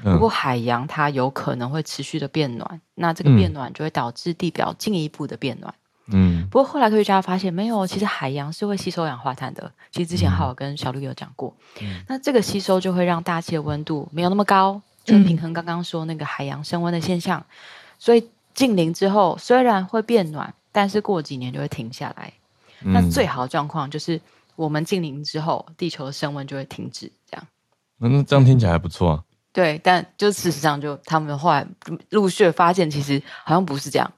[0.03, 5.73] 如果海洋它有可能会持续的变暖，那这个变暖就会导致地表进一步的变暖。
[6.07, 9.71] 嗯，不过后来科学家发现没有，其实海洋是会吸收二氧化碳的。
[9.89, 17.45] 其实之前浩尔跟小绿有讲过，嗯，那这个吸收就会让大气的温度没有那么高，就平衡刚刚说那个海洋升温的现象。
[17.97, 22.33] 所以近零之后虽然会变暖，但是过几年就会停下来。
[22.81, 24.19] 那最好的状况就是
[24.57, 27.09] 我们近零之后，地球的升温就会停止。
[27.31, 27.47] 这样，
[27.97, 29.23] 那这样听起来还不错啊。
[29.53, 31.65] 对，但就事实上，就他们后来
[32.09, 34.11] 陆续发现，其实好像不是这样，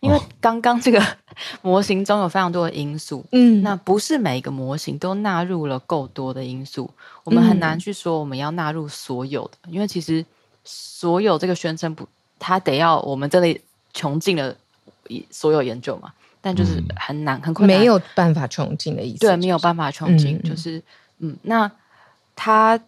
[0.00, 1.00] 因为刚刚这个
[1.62, 6.90] 模型中有非常多的因素，嗯，那不是每一个模型都纳入了够多的因素，
[7.22, 10.26] 我们很难去说我们要纳入所有的，因为其实
[10.64, 12.08] 所有这个宣称不，
[12.40, 13.60] 它得要我们真的
[13.94, 14.54] 穷尽了
[15.30, 19.20] 所有研究嘛，但就是很难、很困难，没有办法穷尽的意思。
[19.20, 20.82] 对，没有办法穷尽，就是
[21.18, 21.70] 嗯，那
[22.34, 22.80] 它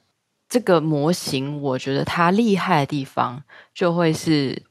[0.55, 3.43] 这个模型，我觉得它厉害的地方
[3.75, 4.63] 就会是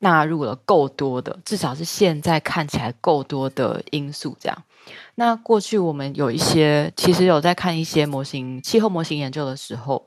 [0.00, 4.36] 纳入了够多的，至少是现在看起来够多的因素。
[4.40, 4.62] 这样，
[5.14, 10.04] 那过去我们有一些，其实有在看一些模型、气候模型研究的时候。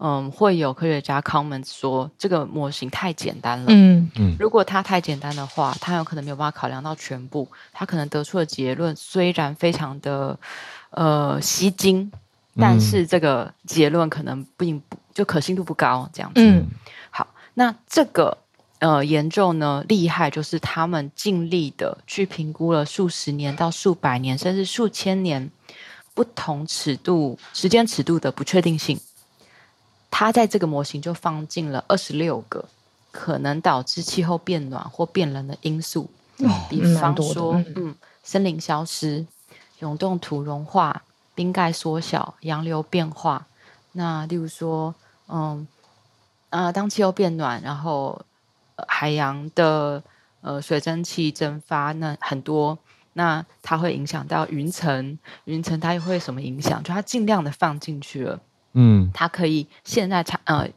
[0.00, 3.64] 嗯，会有科学家 comment 说这个模型太简单了。
[3.68, 7.48] 嗯嗯，如果它太简单的话，它有可能没有办法考量到全部。
[7.72, 10.38] 它可能得出的结论虽然非常的
[10.90, 12.12] 呃吸睛，
[12.58, 16.40] 但是这个结论可能并不就可信度不高这样子。
[16.40, 16.66] 嗯，
[17.10, 18.36] 好，那这个
[18.80, 25.50] 呃研究呢厉害，就是他们尽力的去评估了数十年到数百年甚至数千年
[26.14, 28.98] 不同尺度时间尺度的不确定性。
[30.10, 32.64] 它在这个模型就放进了二十六个
[33.12, 39.24] 可能导致气候变暖或变冷的因素，哦、比方说，嗯，嗯，森林消失、
[39.80, 41.02] 永冻土融化、
[41.38, 43.46] 冰盖缩小、洋流变化。
[43.92, 44.92] 那例如说，
[45.28, 45.68] 嗯，
[46.50, 48.20] 啊、呃，当气候变暖，然后、
[48.74, 50.02] 呃、海洋的
[50.40, 52.76] 呃水蒸气蒸发，那很多，
[53.12, 56.82] 那它会影响到云层，云层它又会什么影响？
[56.82, 58.40] 就它尽量的放进去了。
[58.72, 60.68] 嗯，它可以现在查呃，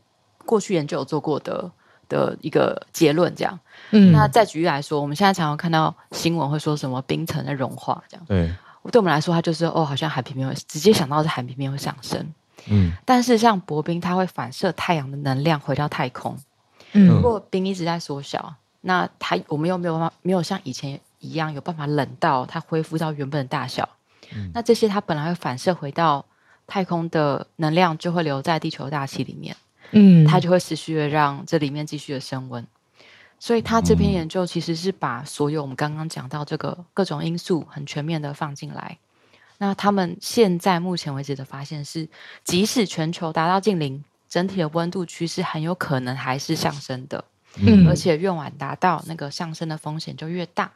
[0.46, 1.72] 过去研究有做过的
[2.08, 3.60] 的一个结论这样。
[3.90, 8.24] 嗯，那再举例来说，我们现在常常看到新闻会说什么冰层的融化这样。
[8.28, 8.54] 对，
[8.90, 12.34] 对我们来说，它就是哦，好像海平面会直接想到是海平面会上升。
[12.68, 16.38] 嗯，但是像薄冰，它会反射太阳的能量回到太空。
[16.94, 23.88] 嗯，如果冰一直在缩小，那它我们又没有办法没有像以前一样有办法冷到它恢复到原本的大小。
[24.34, 26.26] 嗯，那这些它本来会反射回到。
[26.68, 29.54] 太空的能量就会留在地球大气里面，
[29.92, 32.66] 嗯，它就会持续的让这里面继续的升温。
[33.44, 39.00] 所以，他这篇研究其实是把所有我们刚刚讲到这个各种因素很全面的放进来。
[39.58, 42.08] 那他们现在目前为止的发现是，
[42.44, 47.26] 即使全球达到近零，整体的温度趋势很有可能还是上升的，
[47.56, 50.72] 嗯，而且越晚达到，那个上升的风险就越大。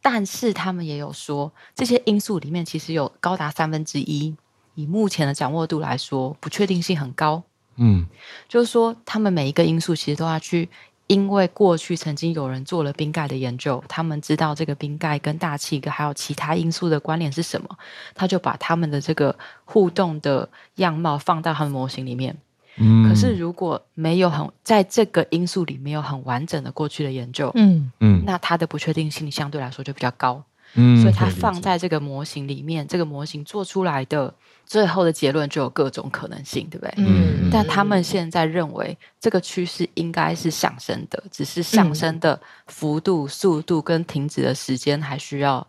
[0.00, 4.36] 但是，他们也有说，这些因素里面其实有高达三分之一。
[4.76, 7.42] 以目前的掌握度来说，不确定性很高。
[7.82, 8.06] 嗯，
[8.48, 10.68] 就是说，他们每一个因素其实都要去，
[11.10, 17.68] 因为过去曾经有人做了冰盖的研究，他们知道这个冰盖跟大气跟还有其他因素的关联是什么，
[18.14, 22.36] 他就把他们的这个互动的样貌放到他们模型里面。
[22.76, 30.40] 嗯，可是如果没有很在这个因素里没有很完整的过去的研究，嗯嗯，那它的不确定性相对来说就比较高。
[30.74, 34.32] 嗯，所以它放在这个模型里面，这个模型做出来的
[34.70, 36.94] 最后的结论就有各种可能性，对不对？
[36.98, 45.66] 嗯，但他们现在认为这个趋势应该是上升的，只是上升的幅度、速度跟停止的时间还需要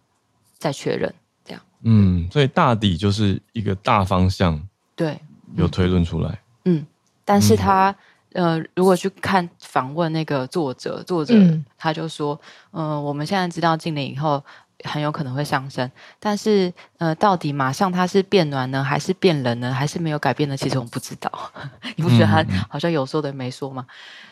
[0.59, 1.11] 再确认。
[1.43, 4.61] 这样，嗯，所以大抵就是一个大方向，
[4.95, 5.19] 对，
[5.55, 6.39] 有推论出来。
[6.65, 6.85] 嗯，嗯，
[7.25, 7.95] 但是他
[8.33, 11.33] 呃，如果去看访问那个作者，作者
[11.75, 12.39] 他就说，
[12.69, 14.43] 嗯、呃，我们现在知道净零以后。
[14.83, 20.57] 很有可能会上升，但是呃，到底马上它是变暖呢，还是变冷呢，还是没有改变呢？
[20.57, 21.31] 其实我们不知道。
[21.95, 23.85] 你不觉得他好像有说的没说吗？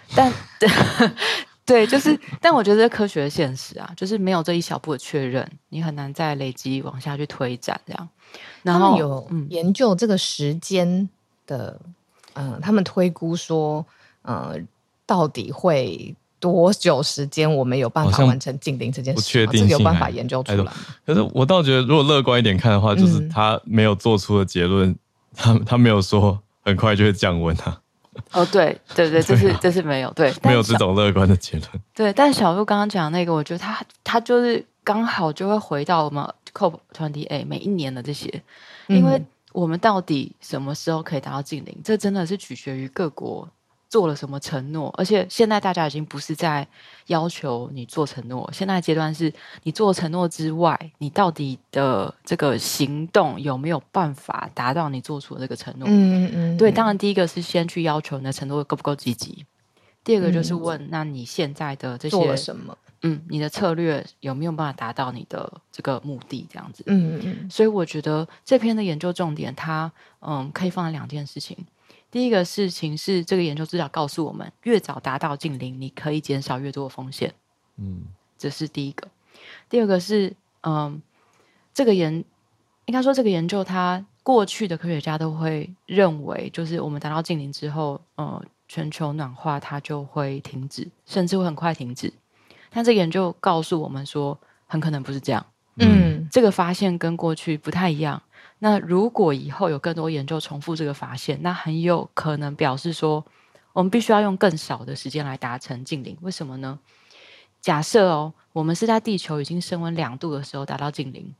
[0.10, 0.34] 嗯、但
[1.66, 8.10] 对，就是，但我觉得科学的现实啊，就是没有这一小步的确认，你很难再累积往下去推展这样。
[8.64, 11.08] 然后有研究这个时间
[11.45, 11.80] 的，
[12.34, 13.86] 嗯、呃，他们推估说，
[14.24, 14.56] 呃，
[15.06, 16.16] 到底会。
[16.40, 19.16] 多久时间我们有办法完成净零这件事？
[19.16, 20.74] 不确定性，有办法研究出来。
[21.06, 24.96] 可是我倒觉得，如果乐观一点看的话，就是他没有做出的结论，
[25.36, 27.80] 他他没有说很快就会降温啊。
[28.32, 31.70] 哦，对对对，这是这是没有对，没有这种乐观的结论。
[31.94, 38.42] 对，但小鹿刚刚讲的那个，我觉得他他就是刚好就会回到我们 COP28 每一年的这些，
[38.88, 39.22] 因为
[39.54, 43.48] 我们到底什么时候可以达到近零，这真的是取决于各国。
[43.90, 44.94] 做了什么承诺？
[44.96, 46.66] 而且现在大家已经不是在
[47.08, 49.34] 要求你做承诺，现在阶段是
[49.64, 55.88] 你做承诺之外，你到底的这个行动有没有办法达到你做出的这个承诺？
[55.90, 56.58] 嗯嗯嗯。
[56.58, 59.44] 对，当然第一个是先去要求你的承诺够不够积极，
[60.04, 62.78] 第二个就是问，嗯、那你现在的这些做了什么？
[63.02, 66.46] 嗯，你的策略有没有办法达到你的这个目的？
[66.52, 66.84] 这样子。
[66.86, 67.50] 嗯嗯嗯。
[67.50, 71.58] 所以我觉得这篇的研究重点，它嗯可以放在两件事情。
[72.12, 77.34] 第一个事情是，这个研究至少告诉我们，越早达到近零，你可以减少越多的风险。
[77.78, 78.03] 嗯，
[78.38, 79.07] 这是第一个。
[79.70, 81.01] 第二个是，嗯，
[81.74, 82.24] 这个研
[82.86, 92.12] 应该说这个研究，它过去的科学家都会认为，就是我们达到近零之后，呃，全球暖化它就会停止，甚至会很快停止。
[92.72, 95.45] 但这个研究告诉我们说，很可能不是这样。
[95.78, 98.22] 嗯，这个发现跟过去不太一样。
[98.60, 103.26] 那如果以后有更多研究重复这个发现，那很有可能表示说，
[103.72, 106.18] 我们必须要用更少的时间来达成近零。
[106.22, 106.78] 为什么呢？
[107.62, 111.34] 假设哦，我们是在地球已经升温两度的时候达到近零，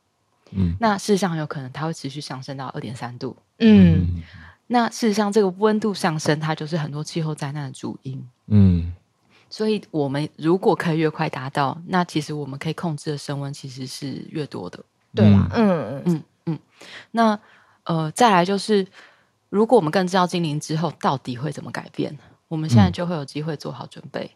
[0.52, 4.22] 嗯，那事实上很有可能它会持续上升到二点三度，嗯，
[4.68, 8.94] 那事实上这个温度上升，它就是很多气候灾难的主因，嗯，
[9.50, 15.50] 所以我们如果可以越快达到，那其实我们可以控制的升温其实是越多的，对吧？
[15.54, 16.04] 嗯嗯。
[16.06, 16.60] 嗯嗯，
[17.12, 17.40] 那
[17.84, 18.86] 呃，再来就是，
[19.50, 24.30] 如果我们更知道精灵之后到底会怎么改变，我们现在就会有机会做好准备。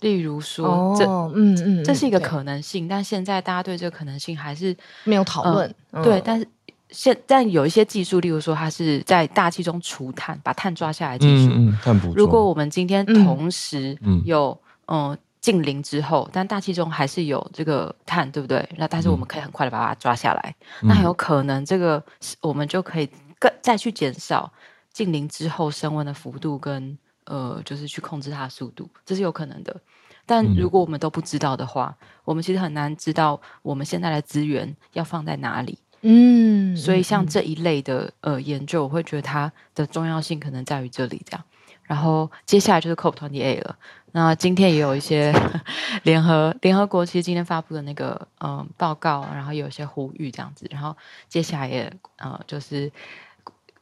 [0.00, 5.74] 例如说，这嗯嗯，这是一个可能性，但现在大家对这个可能性还是没有讨论。
[6.02, 6.46] 对，但是
[6.90, 11.50] 现但有一些技术，例如说，它是在大气中除碳，把碳抓下来技术。
[11.54, 12.14] 嗯，碳捕捉。
[12.14, 18.68] 如果我们今天同时有嗯净零之后，但大气中还是有这个碳，对不对？
[18.76, 22.02] 那但是我们可以很快的把它抓下来，那很有可能这个
[22.40, 24.52] 我们就可以更再去减少
[24.92, 26.98] 近零之后升温的幅度跟。
[27.28, 29.76] 呃，就是去控制它的速度，这是有可能的。
[30.24, 35.76] 但如果我们都不知道的话，嗯、我们其实很难知道我们现在的资源要放在哪里。
[36.02, 41.20] 嗯，所以像这一类的呃研究，我会觉得它的重要性可能在于这里。
[41.28, 41.44] 这样，
[41.82, 43.76] 然后接下来就是 COP28 了。
[44.16, 45.30] 那今天也有一些
[46.04, 50.66] 联合联合国其实今天发布的那个嗯、呃、报告，然后有一些呼吁这样子。
[50.70, 50.96] 然后
[51.28, 52.90] 接下来也呃就是。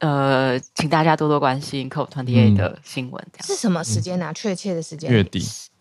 [0.01, 3.27] 呃，请大家多多关心 COP28 的新闻。
[3.33, 4.31] 这样是什么时间呢？
[4.35, 5.11] 确切的时间？
[5.11, 5.41] 月底，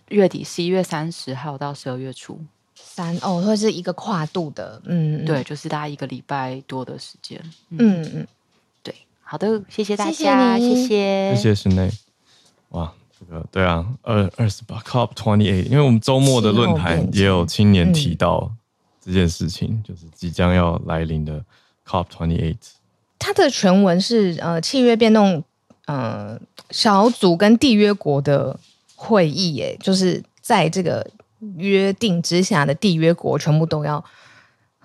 [0.10, 2.40] 月底十一月三十号到十二月初
[2.74, 7.38] 三哦，会是一个跨度的，嗯，对，就是大概一个礼拜多的时间。
[7.72, 8.28] 嗯嗯，
[8.82, 11.90] 对，好的，谢谢大家，谢谢，谢谢室内。
[12.70, 12.94] 哇，
[13.28, 18.52] 这个对啊，二二十八 COP twenty eight，因为我们周末的论坛也有青年提到
[19.00, 21.44] 这件事情，就是即将要来临的
[21.88, 22.58] COP twenty eight。
[23.20, 25.44] 它的全文是呃契约变动
[25.86, 26.40] 呃
[26.72, 28.60] 小组跟缔约国的
[28.96, 31.10] 会议，耶，就是在这个
[31.58, 34.04] 约定之下的缔约国全部都要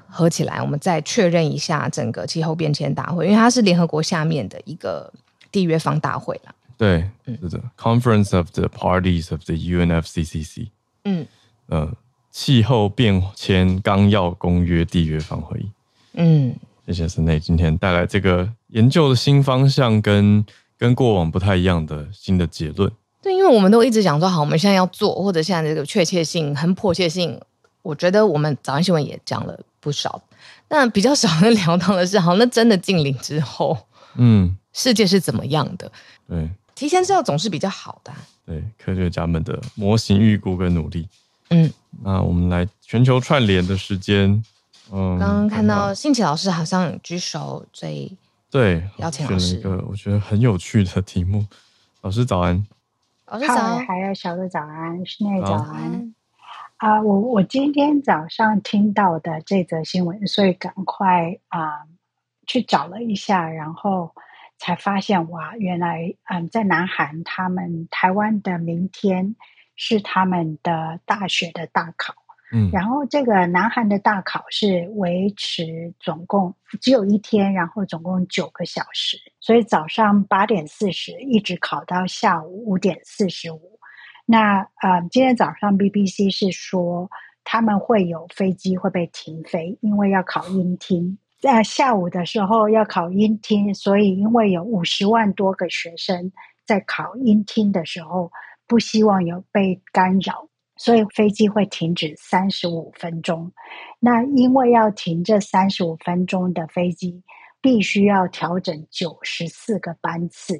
[0.06, 5.12] 合起来，我们再确认一下整个气候变迁大会，因为它是联合国下面的一个
[5.50, 6.54] 缔约方大会啦。
[6.78, 10.68] 对，是的、嗯、Conference of the Parties of the UNFCCC。
[11.04, 11.26] 嗯，
[11.66, 11.92] 呃，
[12.30, 15.70] 气候变迁纲要公约缔约方会议。
[16.14, 16.54] 嗯。
[16.86, 20.46] 谢谢森内今天带来这个研究的新方向跟，跟
[20.78, 22.90] 跟过往不太一样的新的结论。
[23.20, 27.38] 对，因为我们都一直讲说，好，我们现在要做，或者现在这个确切性、很迫切性，
[27.82, 30.22] 我觉得我们早安新闻也讲了不少。
[30.66, 33.76] 但比较少能聊到的是，好，那真的净零之后，
[34.16, 35.92] 嗯，世界是怎么样的？
[36.26, 36.48] 对，
[36.78, 38.12] 提前知道总是比较好的。
[38.46, 41.08] 对，科学家们的模型预估跟努力。
[41.50, 41.68] 嗯，
[42.04, 44.30] 那我们来全球串联的时间。
[44.92, 48.16] 嗯，刚刚看到幸琪老师好像举手，所以
[48.48, 51.44] 对，邀请老师一个我觉得很有趣的题目。
[52.02, 52.64] 老师早安，
[53.26, 56.14] 老师早安，还有小的早安，室内早安。
[56.76, 61.88] 啊、呃，我我今天早上听到的这则新闻，所以赶快啊、呃、
[62.46, 64.14] 去找了一下，然后
[64.58, 69.36] 才发现哇，原来嗯、呃，在南韩，他们台湾的明天
[69.76, 72.14] 是他们的大学的大考。
[72.50, 83.78] 嗯，然后这个南韩的大考是维持总共只有一天，然后总共九个小时，所以早上八点四十一直考到下午五点四十五。
[84.24, 87.10] 那呃，今天早上 BBC 是说
[87.44, 91.18] 他们会有飞机会被停飞，因为要考音听。
[91.40, 96.32] 在下午的时候要考音听，所以因为有五十万多个学生
[96.66, 98.30] 在考音听的时候，
[98.66, 100.48] 不希望有被干扰。
[100.80, 103.50] 所以飞机会停止三十五分钟，
[103.98, 107.20] 那因为要停这三十五分钟的飞机，
[107.60, 110.54] 必须要调整九十四个班次，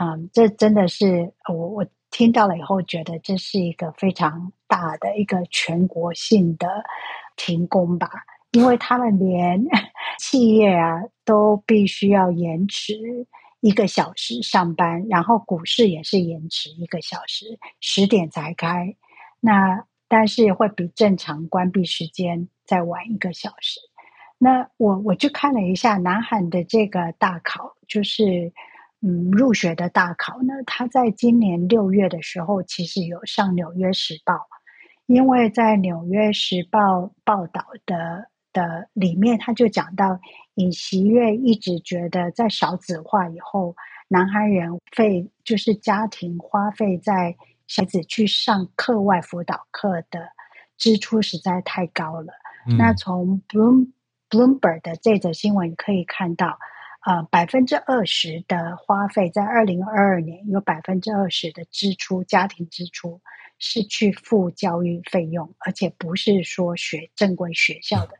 [0.00, 6.68] 嗯，这真的是我我听到了以后觉得这是一个非常大的一个全国性的
[7.34, 8.08] 停工吧，
[8.54, 9.62] 因为他们连
[10.18, 13.26] 企业啊都必须要延迟
[13.60, 18.94] 一个小时上班，然后股市也是延迟一个小时，十点才开。
[19.40, 23.80] 那但是会比正常关闭时间再晚一个小时。
[24.38, 28.52] 那我我去看了一下南韩的这个大考，就是
[29.00, 34.34] 嗯入学的大考呢，他在今年六月的时候其实有上《纽约时报》，
[35.06, 36.78] 因为在《纽约时报》
[37.24, 40.18] 报道的的里面，他就讲到
[40.54, 43.76] 尹锡悦一直觉得在少子化以后，
[44.08, 47.36] 南韩人费就是家庭花费在。
[47.66, 50.28] 孩子去上课外辅导课的
[50.76, 52.34] 支出实在太高了，
[52.68, 53.90] 嗯、那从 Bloom
[54.28, 56.58] Bloomberg 的这则新闻可以看到，
[57.06, 63.22] 呃，百分之二十的花费在二零二二年有百分之二十的支出，家庭支出
[63.58, 68.12] 是去付教育费用，而且不是说学正规学校的。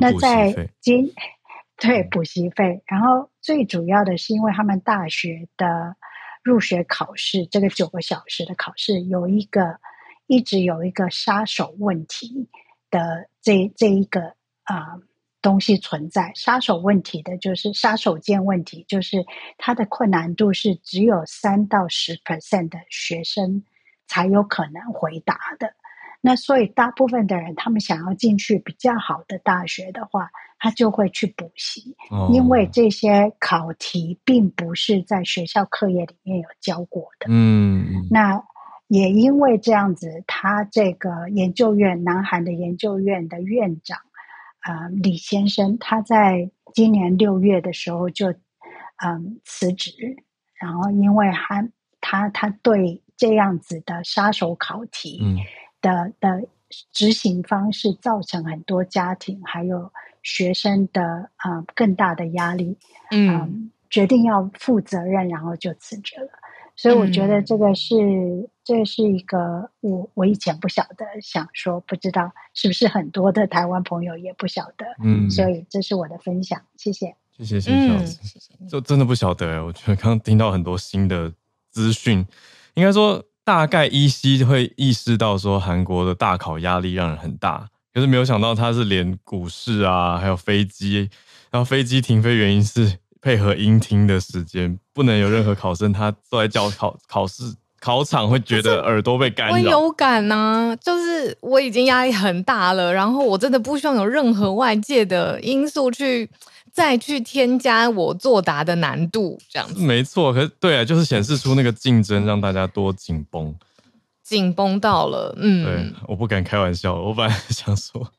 [0.00, 1.12] 那在今
[1.78, 5.96] 对补习费，然后最主要的是因为他们大学的
[6.42, 9.78] 入学考试，这个九个小时的考试有一个
[10.26, 12.48] 一直有一个杀手问题
[12.90, 14.94] 的这这一个啊。
[14.94, 15.02] 呃
[15.42, 19.24] 东西存在杀手问题的，就是杀手锏问题，就是
[19.56, 23.64] 它的困难度是只有三到十 percent 的学生
[24.06, 25.74] 才有可能回答的。
[26.20, 37.26] 那所以大部分的人，他们想要进去比较好的大学的话，他就会去补习，哦、因为这些考题并不是在学校课业里面有教过的。
[37.28, 38.42] 嗯，那
[38.88, 43.98] 也因为这样子，他这个研究院，南韩的研究院的院长。
[44.60, 48.30] 啊、呃，李先生他在今年六月的时候就
[49.02, 49.92] 嗯辞职，
[50.60, 51.66] 然后因为他
[52.02, 55.38] 他他对这样子的杀手考题、嗯、
[55.80, 56.46] 的的
[56.92, 62.76] 执行方式造成很多家庭还有学生的啊、呃、更大的压力，
[63.10, 63.48] 嗯、呃，
[63.88, 66.28] 决定要负责任，然后就辞职了。
[66.76, 81.30] 所以我觉得这个是，嗯、这是一个我我以前不晓得，想说不知道是不是很多的台湾朋友也不晓得，嗯，所以这是我的分享，谢谢，谢谢谢谢老师，谢谢，就真的不晓得，我觉得刚刚听到很多新的
[81.68, 82.26] 资讯，
[82.72, 91.10] 应该说大概依稀会意识到说韩国的大考压力让人很大，可是没有想到他是连股市啊，还有飞机，
[91.50, 92.98] 然后飞机停飞原因是。
[93.22, 99.52] 配合音听的时间，不能有任何考生他坐在教考考试考场会觉得耳朵被干扰。
[99.52, 106.30] 我有感呐、啊，就是我已经压力很大了，然后我真的不希望有任何外界的因素去
[106.72, 109.80] 再去添加我作答的难度，这样子。
[109.80, 113.54] 没错，可是对啊，就是显示出那个竞争让大家多紧绷，
[114.22, 118.10] 紧绷到了，嗯，对，我不敢开玩笑，我本来想说。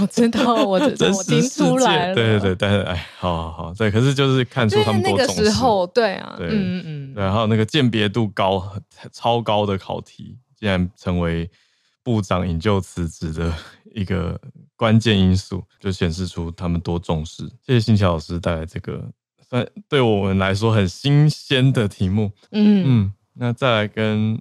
[0.00, 2.14] 我知道，我知道， 我听出来了。
[2.14, 5.16] 对对对，但是哎，好好好，对，可是就是看出他们多。
[5.16, 8.72] 那个时候，对啊，对，嗯嗯，然后那个鉴别度高、
[9.10, 11.50] 超高的考题，竟然成为
[12.04, 13.52] 部长引咎辞职的
[13.94, 14.40] 一个
[14.84, 17.48] 关键因素，就显示出他们多重视。
[17.66, 19.02] 谢谢欣琪老师带来这个
[19.48, 22.30] 算对我们来说很新鲜的题目。
[22.50, 24.34] 嗯嗯，那再来跟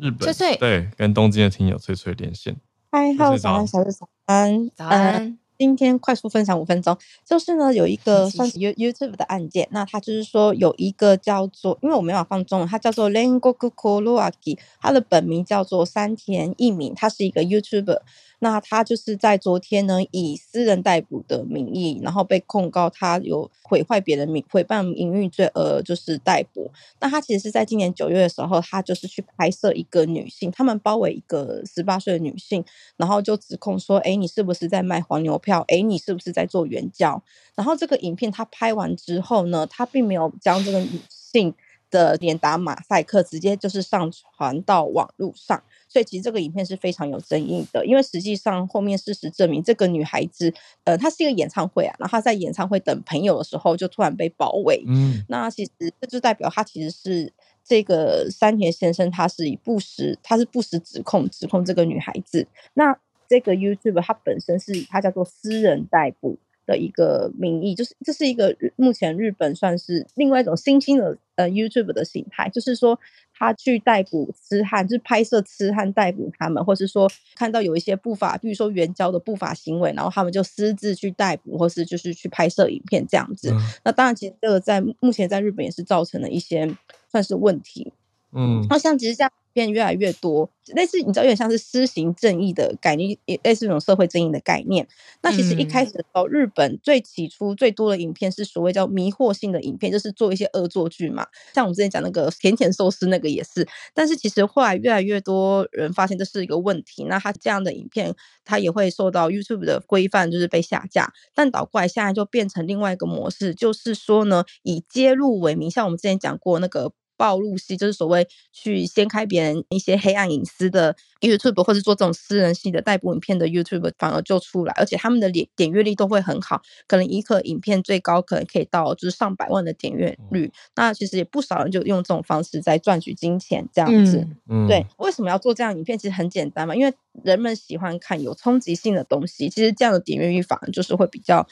[0.00, 2.56] 日本，翠翠，对，跟东京的听友翠翠连线。
[2.92, 5.14] 嗨，哈喽，早安，小日早安，早安。
[5.14, 6.96] 呃今天快速分享五分钟，
[7.26, 17.98] 就是呢，有一个算是 You YouTube 的案件，那它就是说有一个叫做，因为我没法放中文，它叫做 Rengoku Koroaki，它的本名叫做山田一明，他是一个 YouTuber。
[18.40, 26.70] 那他就是在昨天呢，以私人逮捕的名义，然后被控告他有毁坏别人名、毁谤名誉罪，而就是逮捕。
[27.00, 32.64] 那他其实是在今年九月的时候，他就是去拍摄一个女性，他们包围一个十八岁的女性，
[32.96, 35.64] 然后就指控说：“哎，你是不是在卖黄牛票？
[35.68, 37.22] 哎，你是不是在做援交？”
[37.56, 41.52] 然后这个影片他拍完之后呢，他并没有将这个女性
[41.90, 45.62] 的脸打马赛克，直接就是上传到网络上。
[45.88, 50.52] 所以其实这个影片是非常有争议的，因为实际上后面事实证明，这个女孩子，
[50.84, 54.84] 呃，她是一个演唱会啊，然后她在演唱会等朋友的时候，就突然被包围。
[54.86, 57.32] 嗯，那其实这就代表她其实是
[57.64, 62.46] 这个山田先生，他是以不实，他是不实指控指控这个女孩子。
[62.74, 73.00] 那这个 YouTube 它本身是他叫做私人逮捕的一个名义，就是这是一个目前日本算是另外一种新兴的呃 YouTube 的形态，就是说。
[73.40, 83.52] 他去逮捕痴汉，就是拍摄痴汉逮捕他们，或是说看到有一些不法，比如说援交的不法行为，然后他们就私自去逮捕，或是就是去拍摄影片这样子。
[83.52, 86.68] 嗯、那当然，其实这个在目前在日本也是造成了一些
[87.12, 87.92] 算是问题。
[88.32, 89.30] 嗯，好像其实这样。
[89.54, 94.86] 变越来越多，类似你知道，有点像是施行正义的概念，也类似这种社会正义的概念。
[95.20, 101.26] 那其实一开始的时候，日本最起初最多的影片是所谓叫迷惑性的影片，就是做一些恶作剧嘛。
[101.54, 103.66] 像我们之前讲那个甜甜寿司那个也是。
[103.92, 108.14] 但是其实后来越来越多人发现这是一个问题，那他这样的影片，
[108.44, 111.12] 他也会受到 YouTube 的规范，就是被下架。
[111.34, 116.92] 但倒过来现在就变成另外一个模式，就是说呢，以揭露为名，像我们之前讲过那个。
[117.18, 130.46] 暴露系，就是所谓去掀开别人一些黑暗隐私的 YouTube，或者做这种私人系的逮捕影片的 YouTube，反而就出来，而且他们的点点阅率都会很好，可能一个影片最高可能可以到就是上百万的点阅率。
[130.46, 134.26] 嗯、那其实也不少人就用这种方式在赚取金钱，这样子。
[134.48, 135.98] 嗯，对，为什么要做这样影片？
[135.98, 136.94] 其实很简单嘛，因为
[137.24, 141.44] 人们喜欢看有冲击性的东西，其实这样的点阅率反而就是会比较，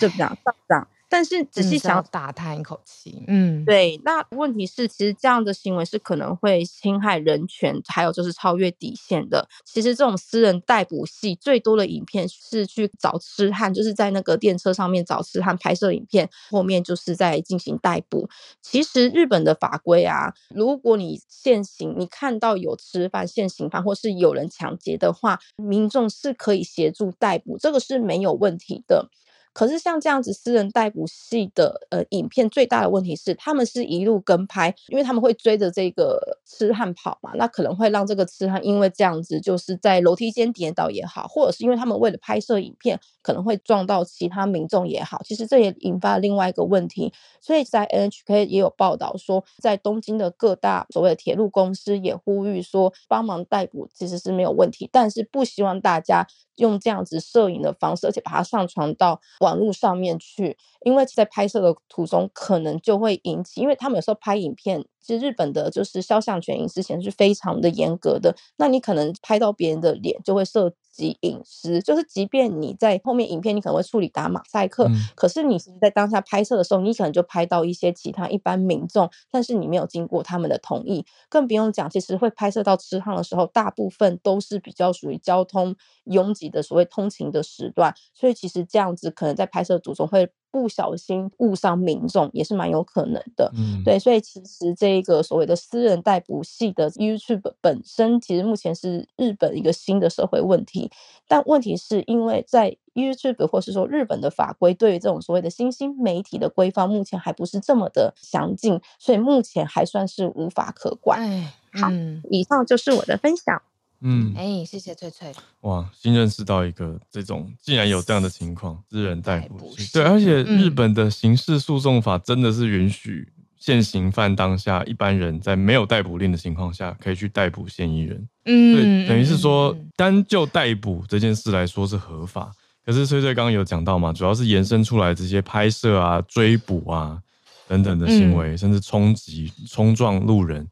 [0.00, 0.88] 就比较上涨。
[1.12, 4.00] 但是仔细想，打叹一口气，嗯，对。
[4.02, 9.46] 那问题是，其实这样的行为是可能会侵害人权，还有就是超越底线的。
[9.62, 18.30] 其实这种私人逮捕戏最多的影片是去找痴汉，就是在那个电车上面找痴汉拍摄影片，后面就是在进行逮捕。
[18.62, 29.10] 其实日本的法规啊，如果你现行，你看到有吃饭现行犯或是有人抢劫的话，民众是可以协助逮捕，这个是没有问题的。
[29.52, 47.12] 可是像这样子私人逮捕系的呃影片，最大的问题是他们是一路跟拍，因为他们会追着这个痴汉跑嘛，那可能会让这个痴汉因为这样子就是在楼梯间跌倒也好，或者是因为他们为了拍摄影片可能会撞到其他民众也好，其实这也引发了另外一个问题。
[47.40, 56.26] 所以在 NHK 也有报道说，在东京的各大所谓的铁路公司也呼吁说，帮忙逮捕其实是没有问题，但是不希望大家
[56.56, 59.20] 用这样子摄影的方式，而且把它上传到。
[59.42, 64.84] 网络上面去，因为在拍摄的途中可能就会引起，因为他们有时候拍影片。
[65.04, 85.74] 其实日本的就是肖像权隐私权是非常的严格的，那你可能拍到别人的脸就会涉及隐私，就是即便你在后面影片你可能会处理打马赛克，嗯、可是你是在当下拍摄的时候，你可能就拍到一些其他一般民众，但是你没有经过他们的同意，更不用讲，其实会拍摄到吃胖的时候，大部分都是比较属于交通
[86.04, 90.30] 拥挤的所谓通勤的时段，所以其实这样子可能在拍摄途中会。
[90.52, 100.90] 不小心误伤民众也是蛮有可能的，嗯，对，所以其实这个所谓的私人逮捕系的 YouTube 本身，其实目前是日本一个新的社会问题。
[101.26, 111.18] 但问题是因为在 YouTube 或是说日本的法规对于这种所谓的新兴媒体的规范，目前还不是这么的详尽，所以目前还算是无法可管。
[111.18, 113.62] 哎，好，嗯，以上就是我的分享。
[114.02, 115.32] 嗯，哎，谢谢翠翠。
[115.60, 119.74] 哇，新认识到一个这种竟然有这样的情况，私人逮捕。
[119.92, 123.28] 对，而且日本的刑事诉讼法真的是允许
[123.58, 128.28] 现行犯当下一般人在没有逮捕令的情况下，可以去逮捕嫌疑人。
[128.46, 132.52] 嗯，对，等于是说单就逮捕这件事来说是合法。
[132.84, 137.22] 可是翠翠刚刚有讲到嘛，主要是延伸出来这些拍摄啊、追捕啊
[137.68, 140.66] 等等的行为，甚至冲击、冲撞路人。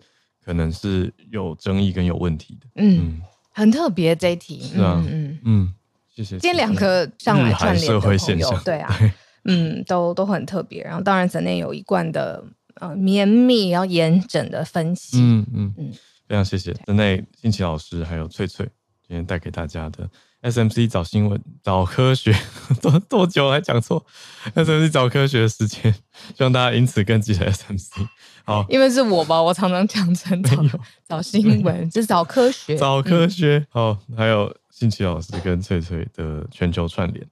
[0.51, 3.23] 可能是有争议跟有问题的，嗯，
[3.53, 5.75] 很特别这一题，是啊，嗯嗯，
[6.13, 6.31] 谢谢。
[6.41, 8.93] 今天两个上来串联社会现象，对啊，
[9.45, 10.83] 嗯，都都很特别。
[10.83, 12.45] 然后当然在内有一贯的
[12.81, 15.75] 呃绵密然后严整的分析，嗯嗯。
[15.79, 15.93] 嗯，
[16.27, 18.67] 非常谢谢在内新奇老师还有翠翠
[19.07, 20.11] 今天带给大家的
[20.43, 22.35] SMC 找新闻找科学
[22.81, 24.05] 多多久还讲错
[24.55, 25.93] SMC 找科学的时间，
[26.37, 28.09] 希望大家因此更记得 SMC。
[28.45, 30.71] 好，因为是我吧，我常常讲成找有
[31.07, 33.59] 找新闻， 就是找科学，找科学。
[33.59, 37.27] 嗯、好，还有欣琪老师跟翠翠的全球串联。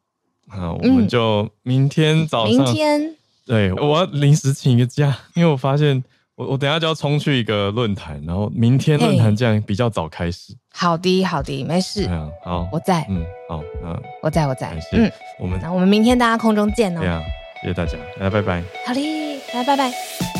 [0.48, 2.64] 好，我们就明天早上。
[2.64, 3.14] 明天。
[3.46, 6.04] 对，我要临时请一个假，因为我发现
[6.38, 10.54] 我我等下就要冲去一个论坛，然后明天论坛这样比较早开始。
[10.72, 12.08] 好的，好的，没事。
[12.44, 13.04] 好，我在。
[13.08, 14.72] 嗯，好，嗯我在我在。
[14.92, 15.10] 嗯，
[15.40, 17.00] 我们那我们明天大家空中见哦。
[17.00, 17.20] 对啊，
[17.62, 18.62] 谢谢大家，大家拜拜。
[18.86, 20.37] 好嘞，大家拜拜。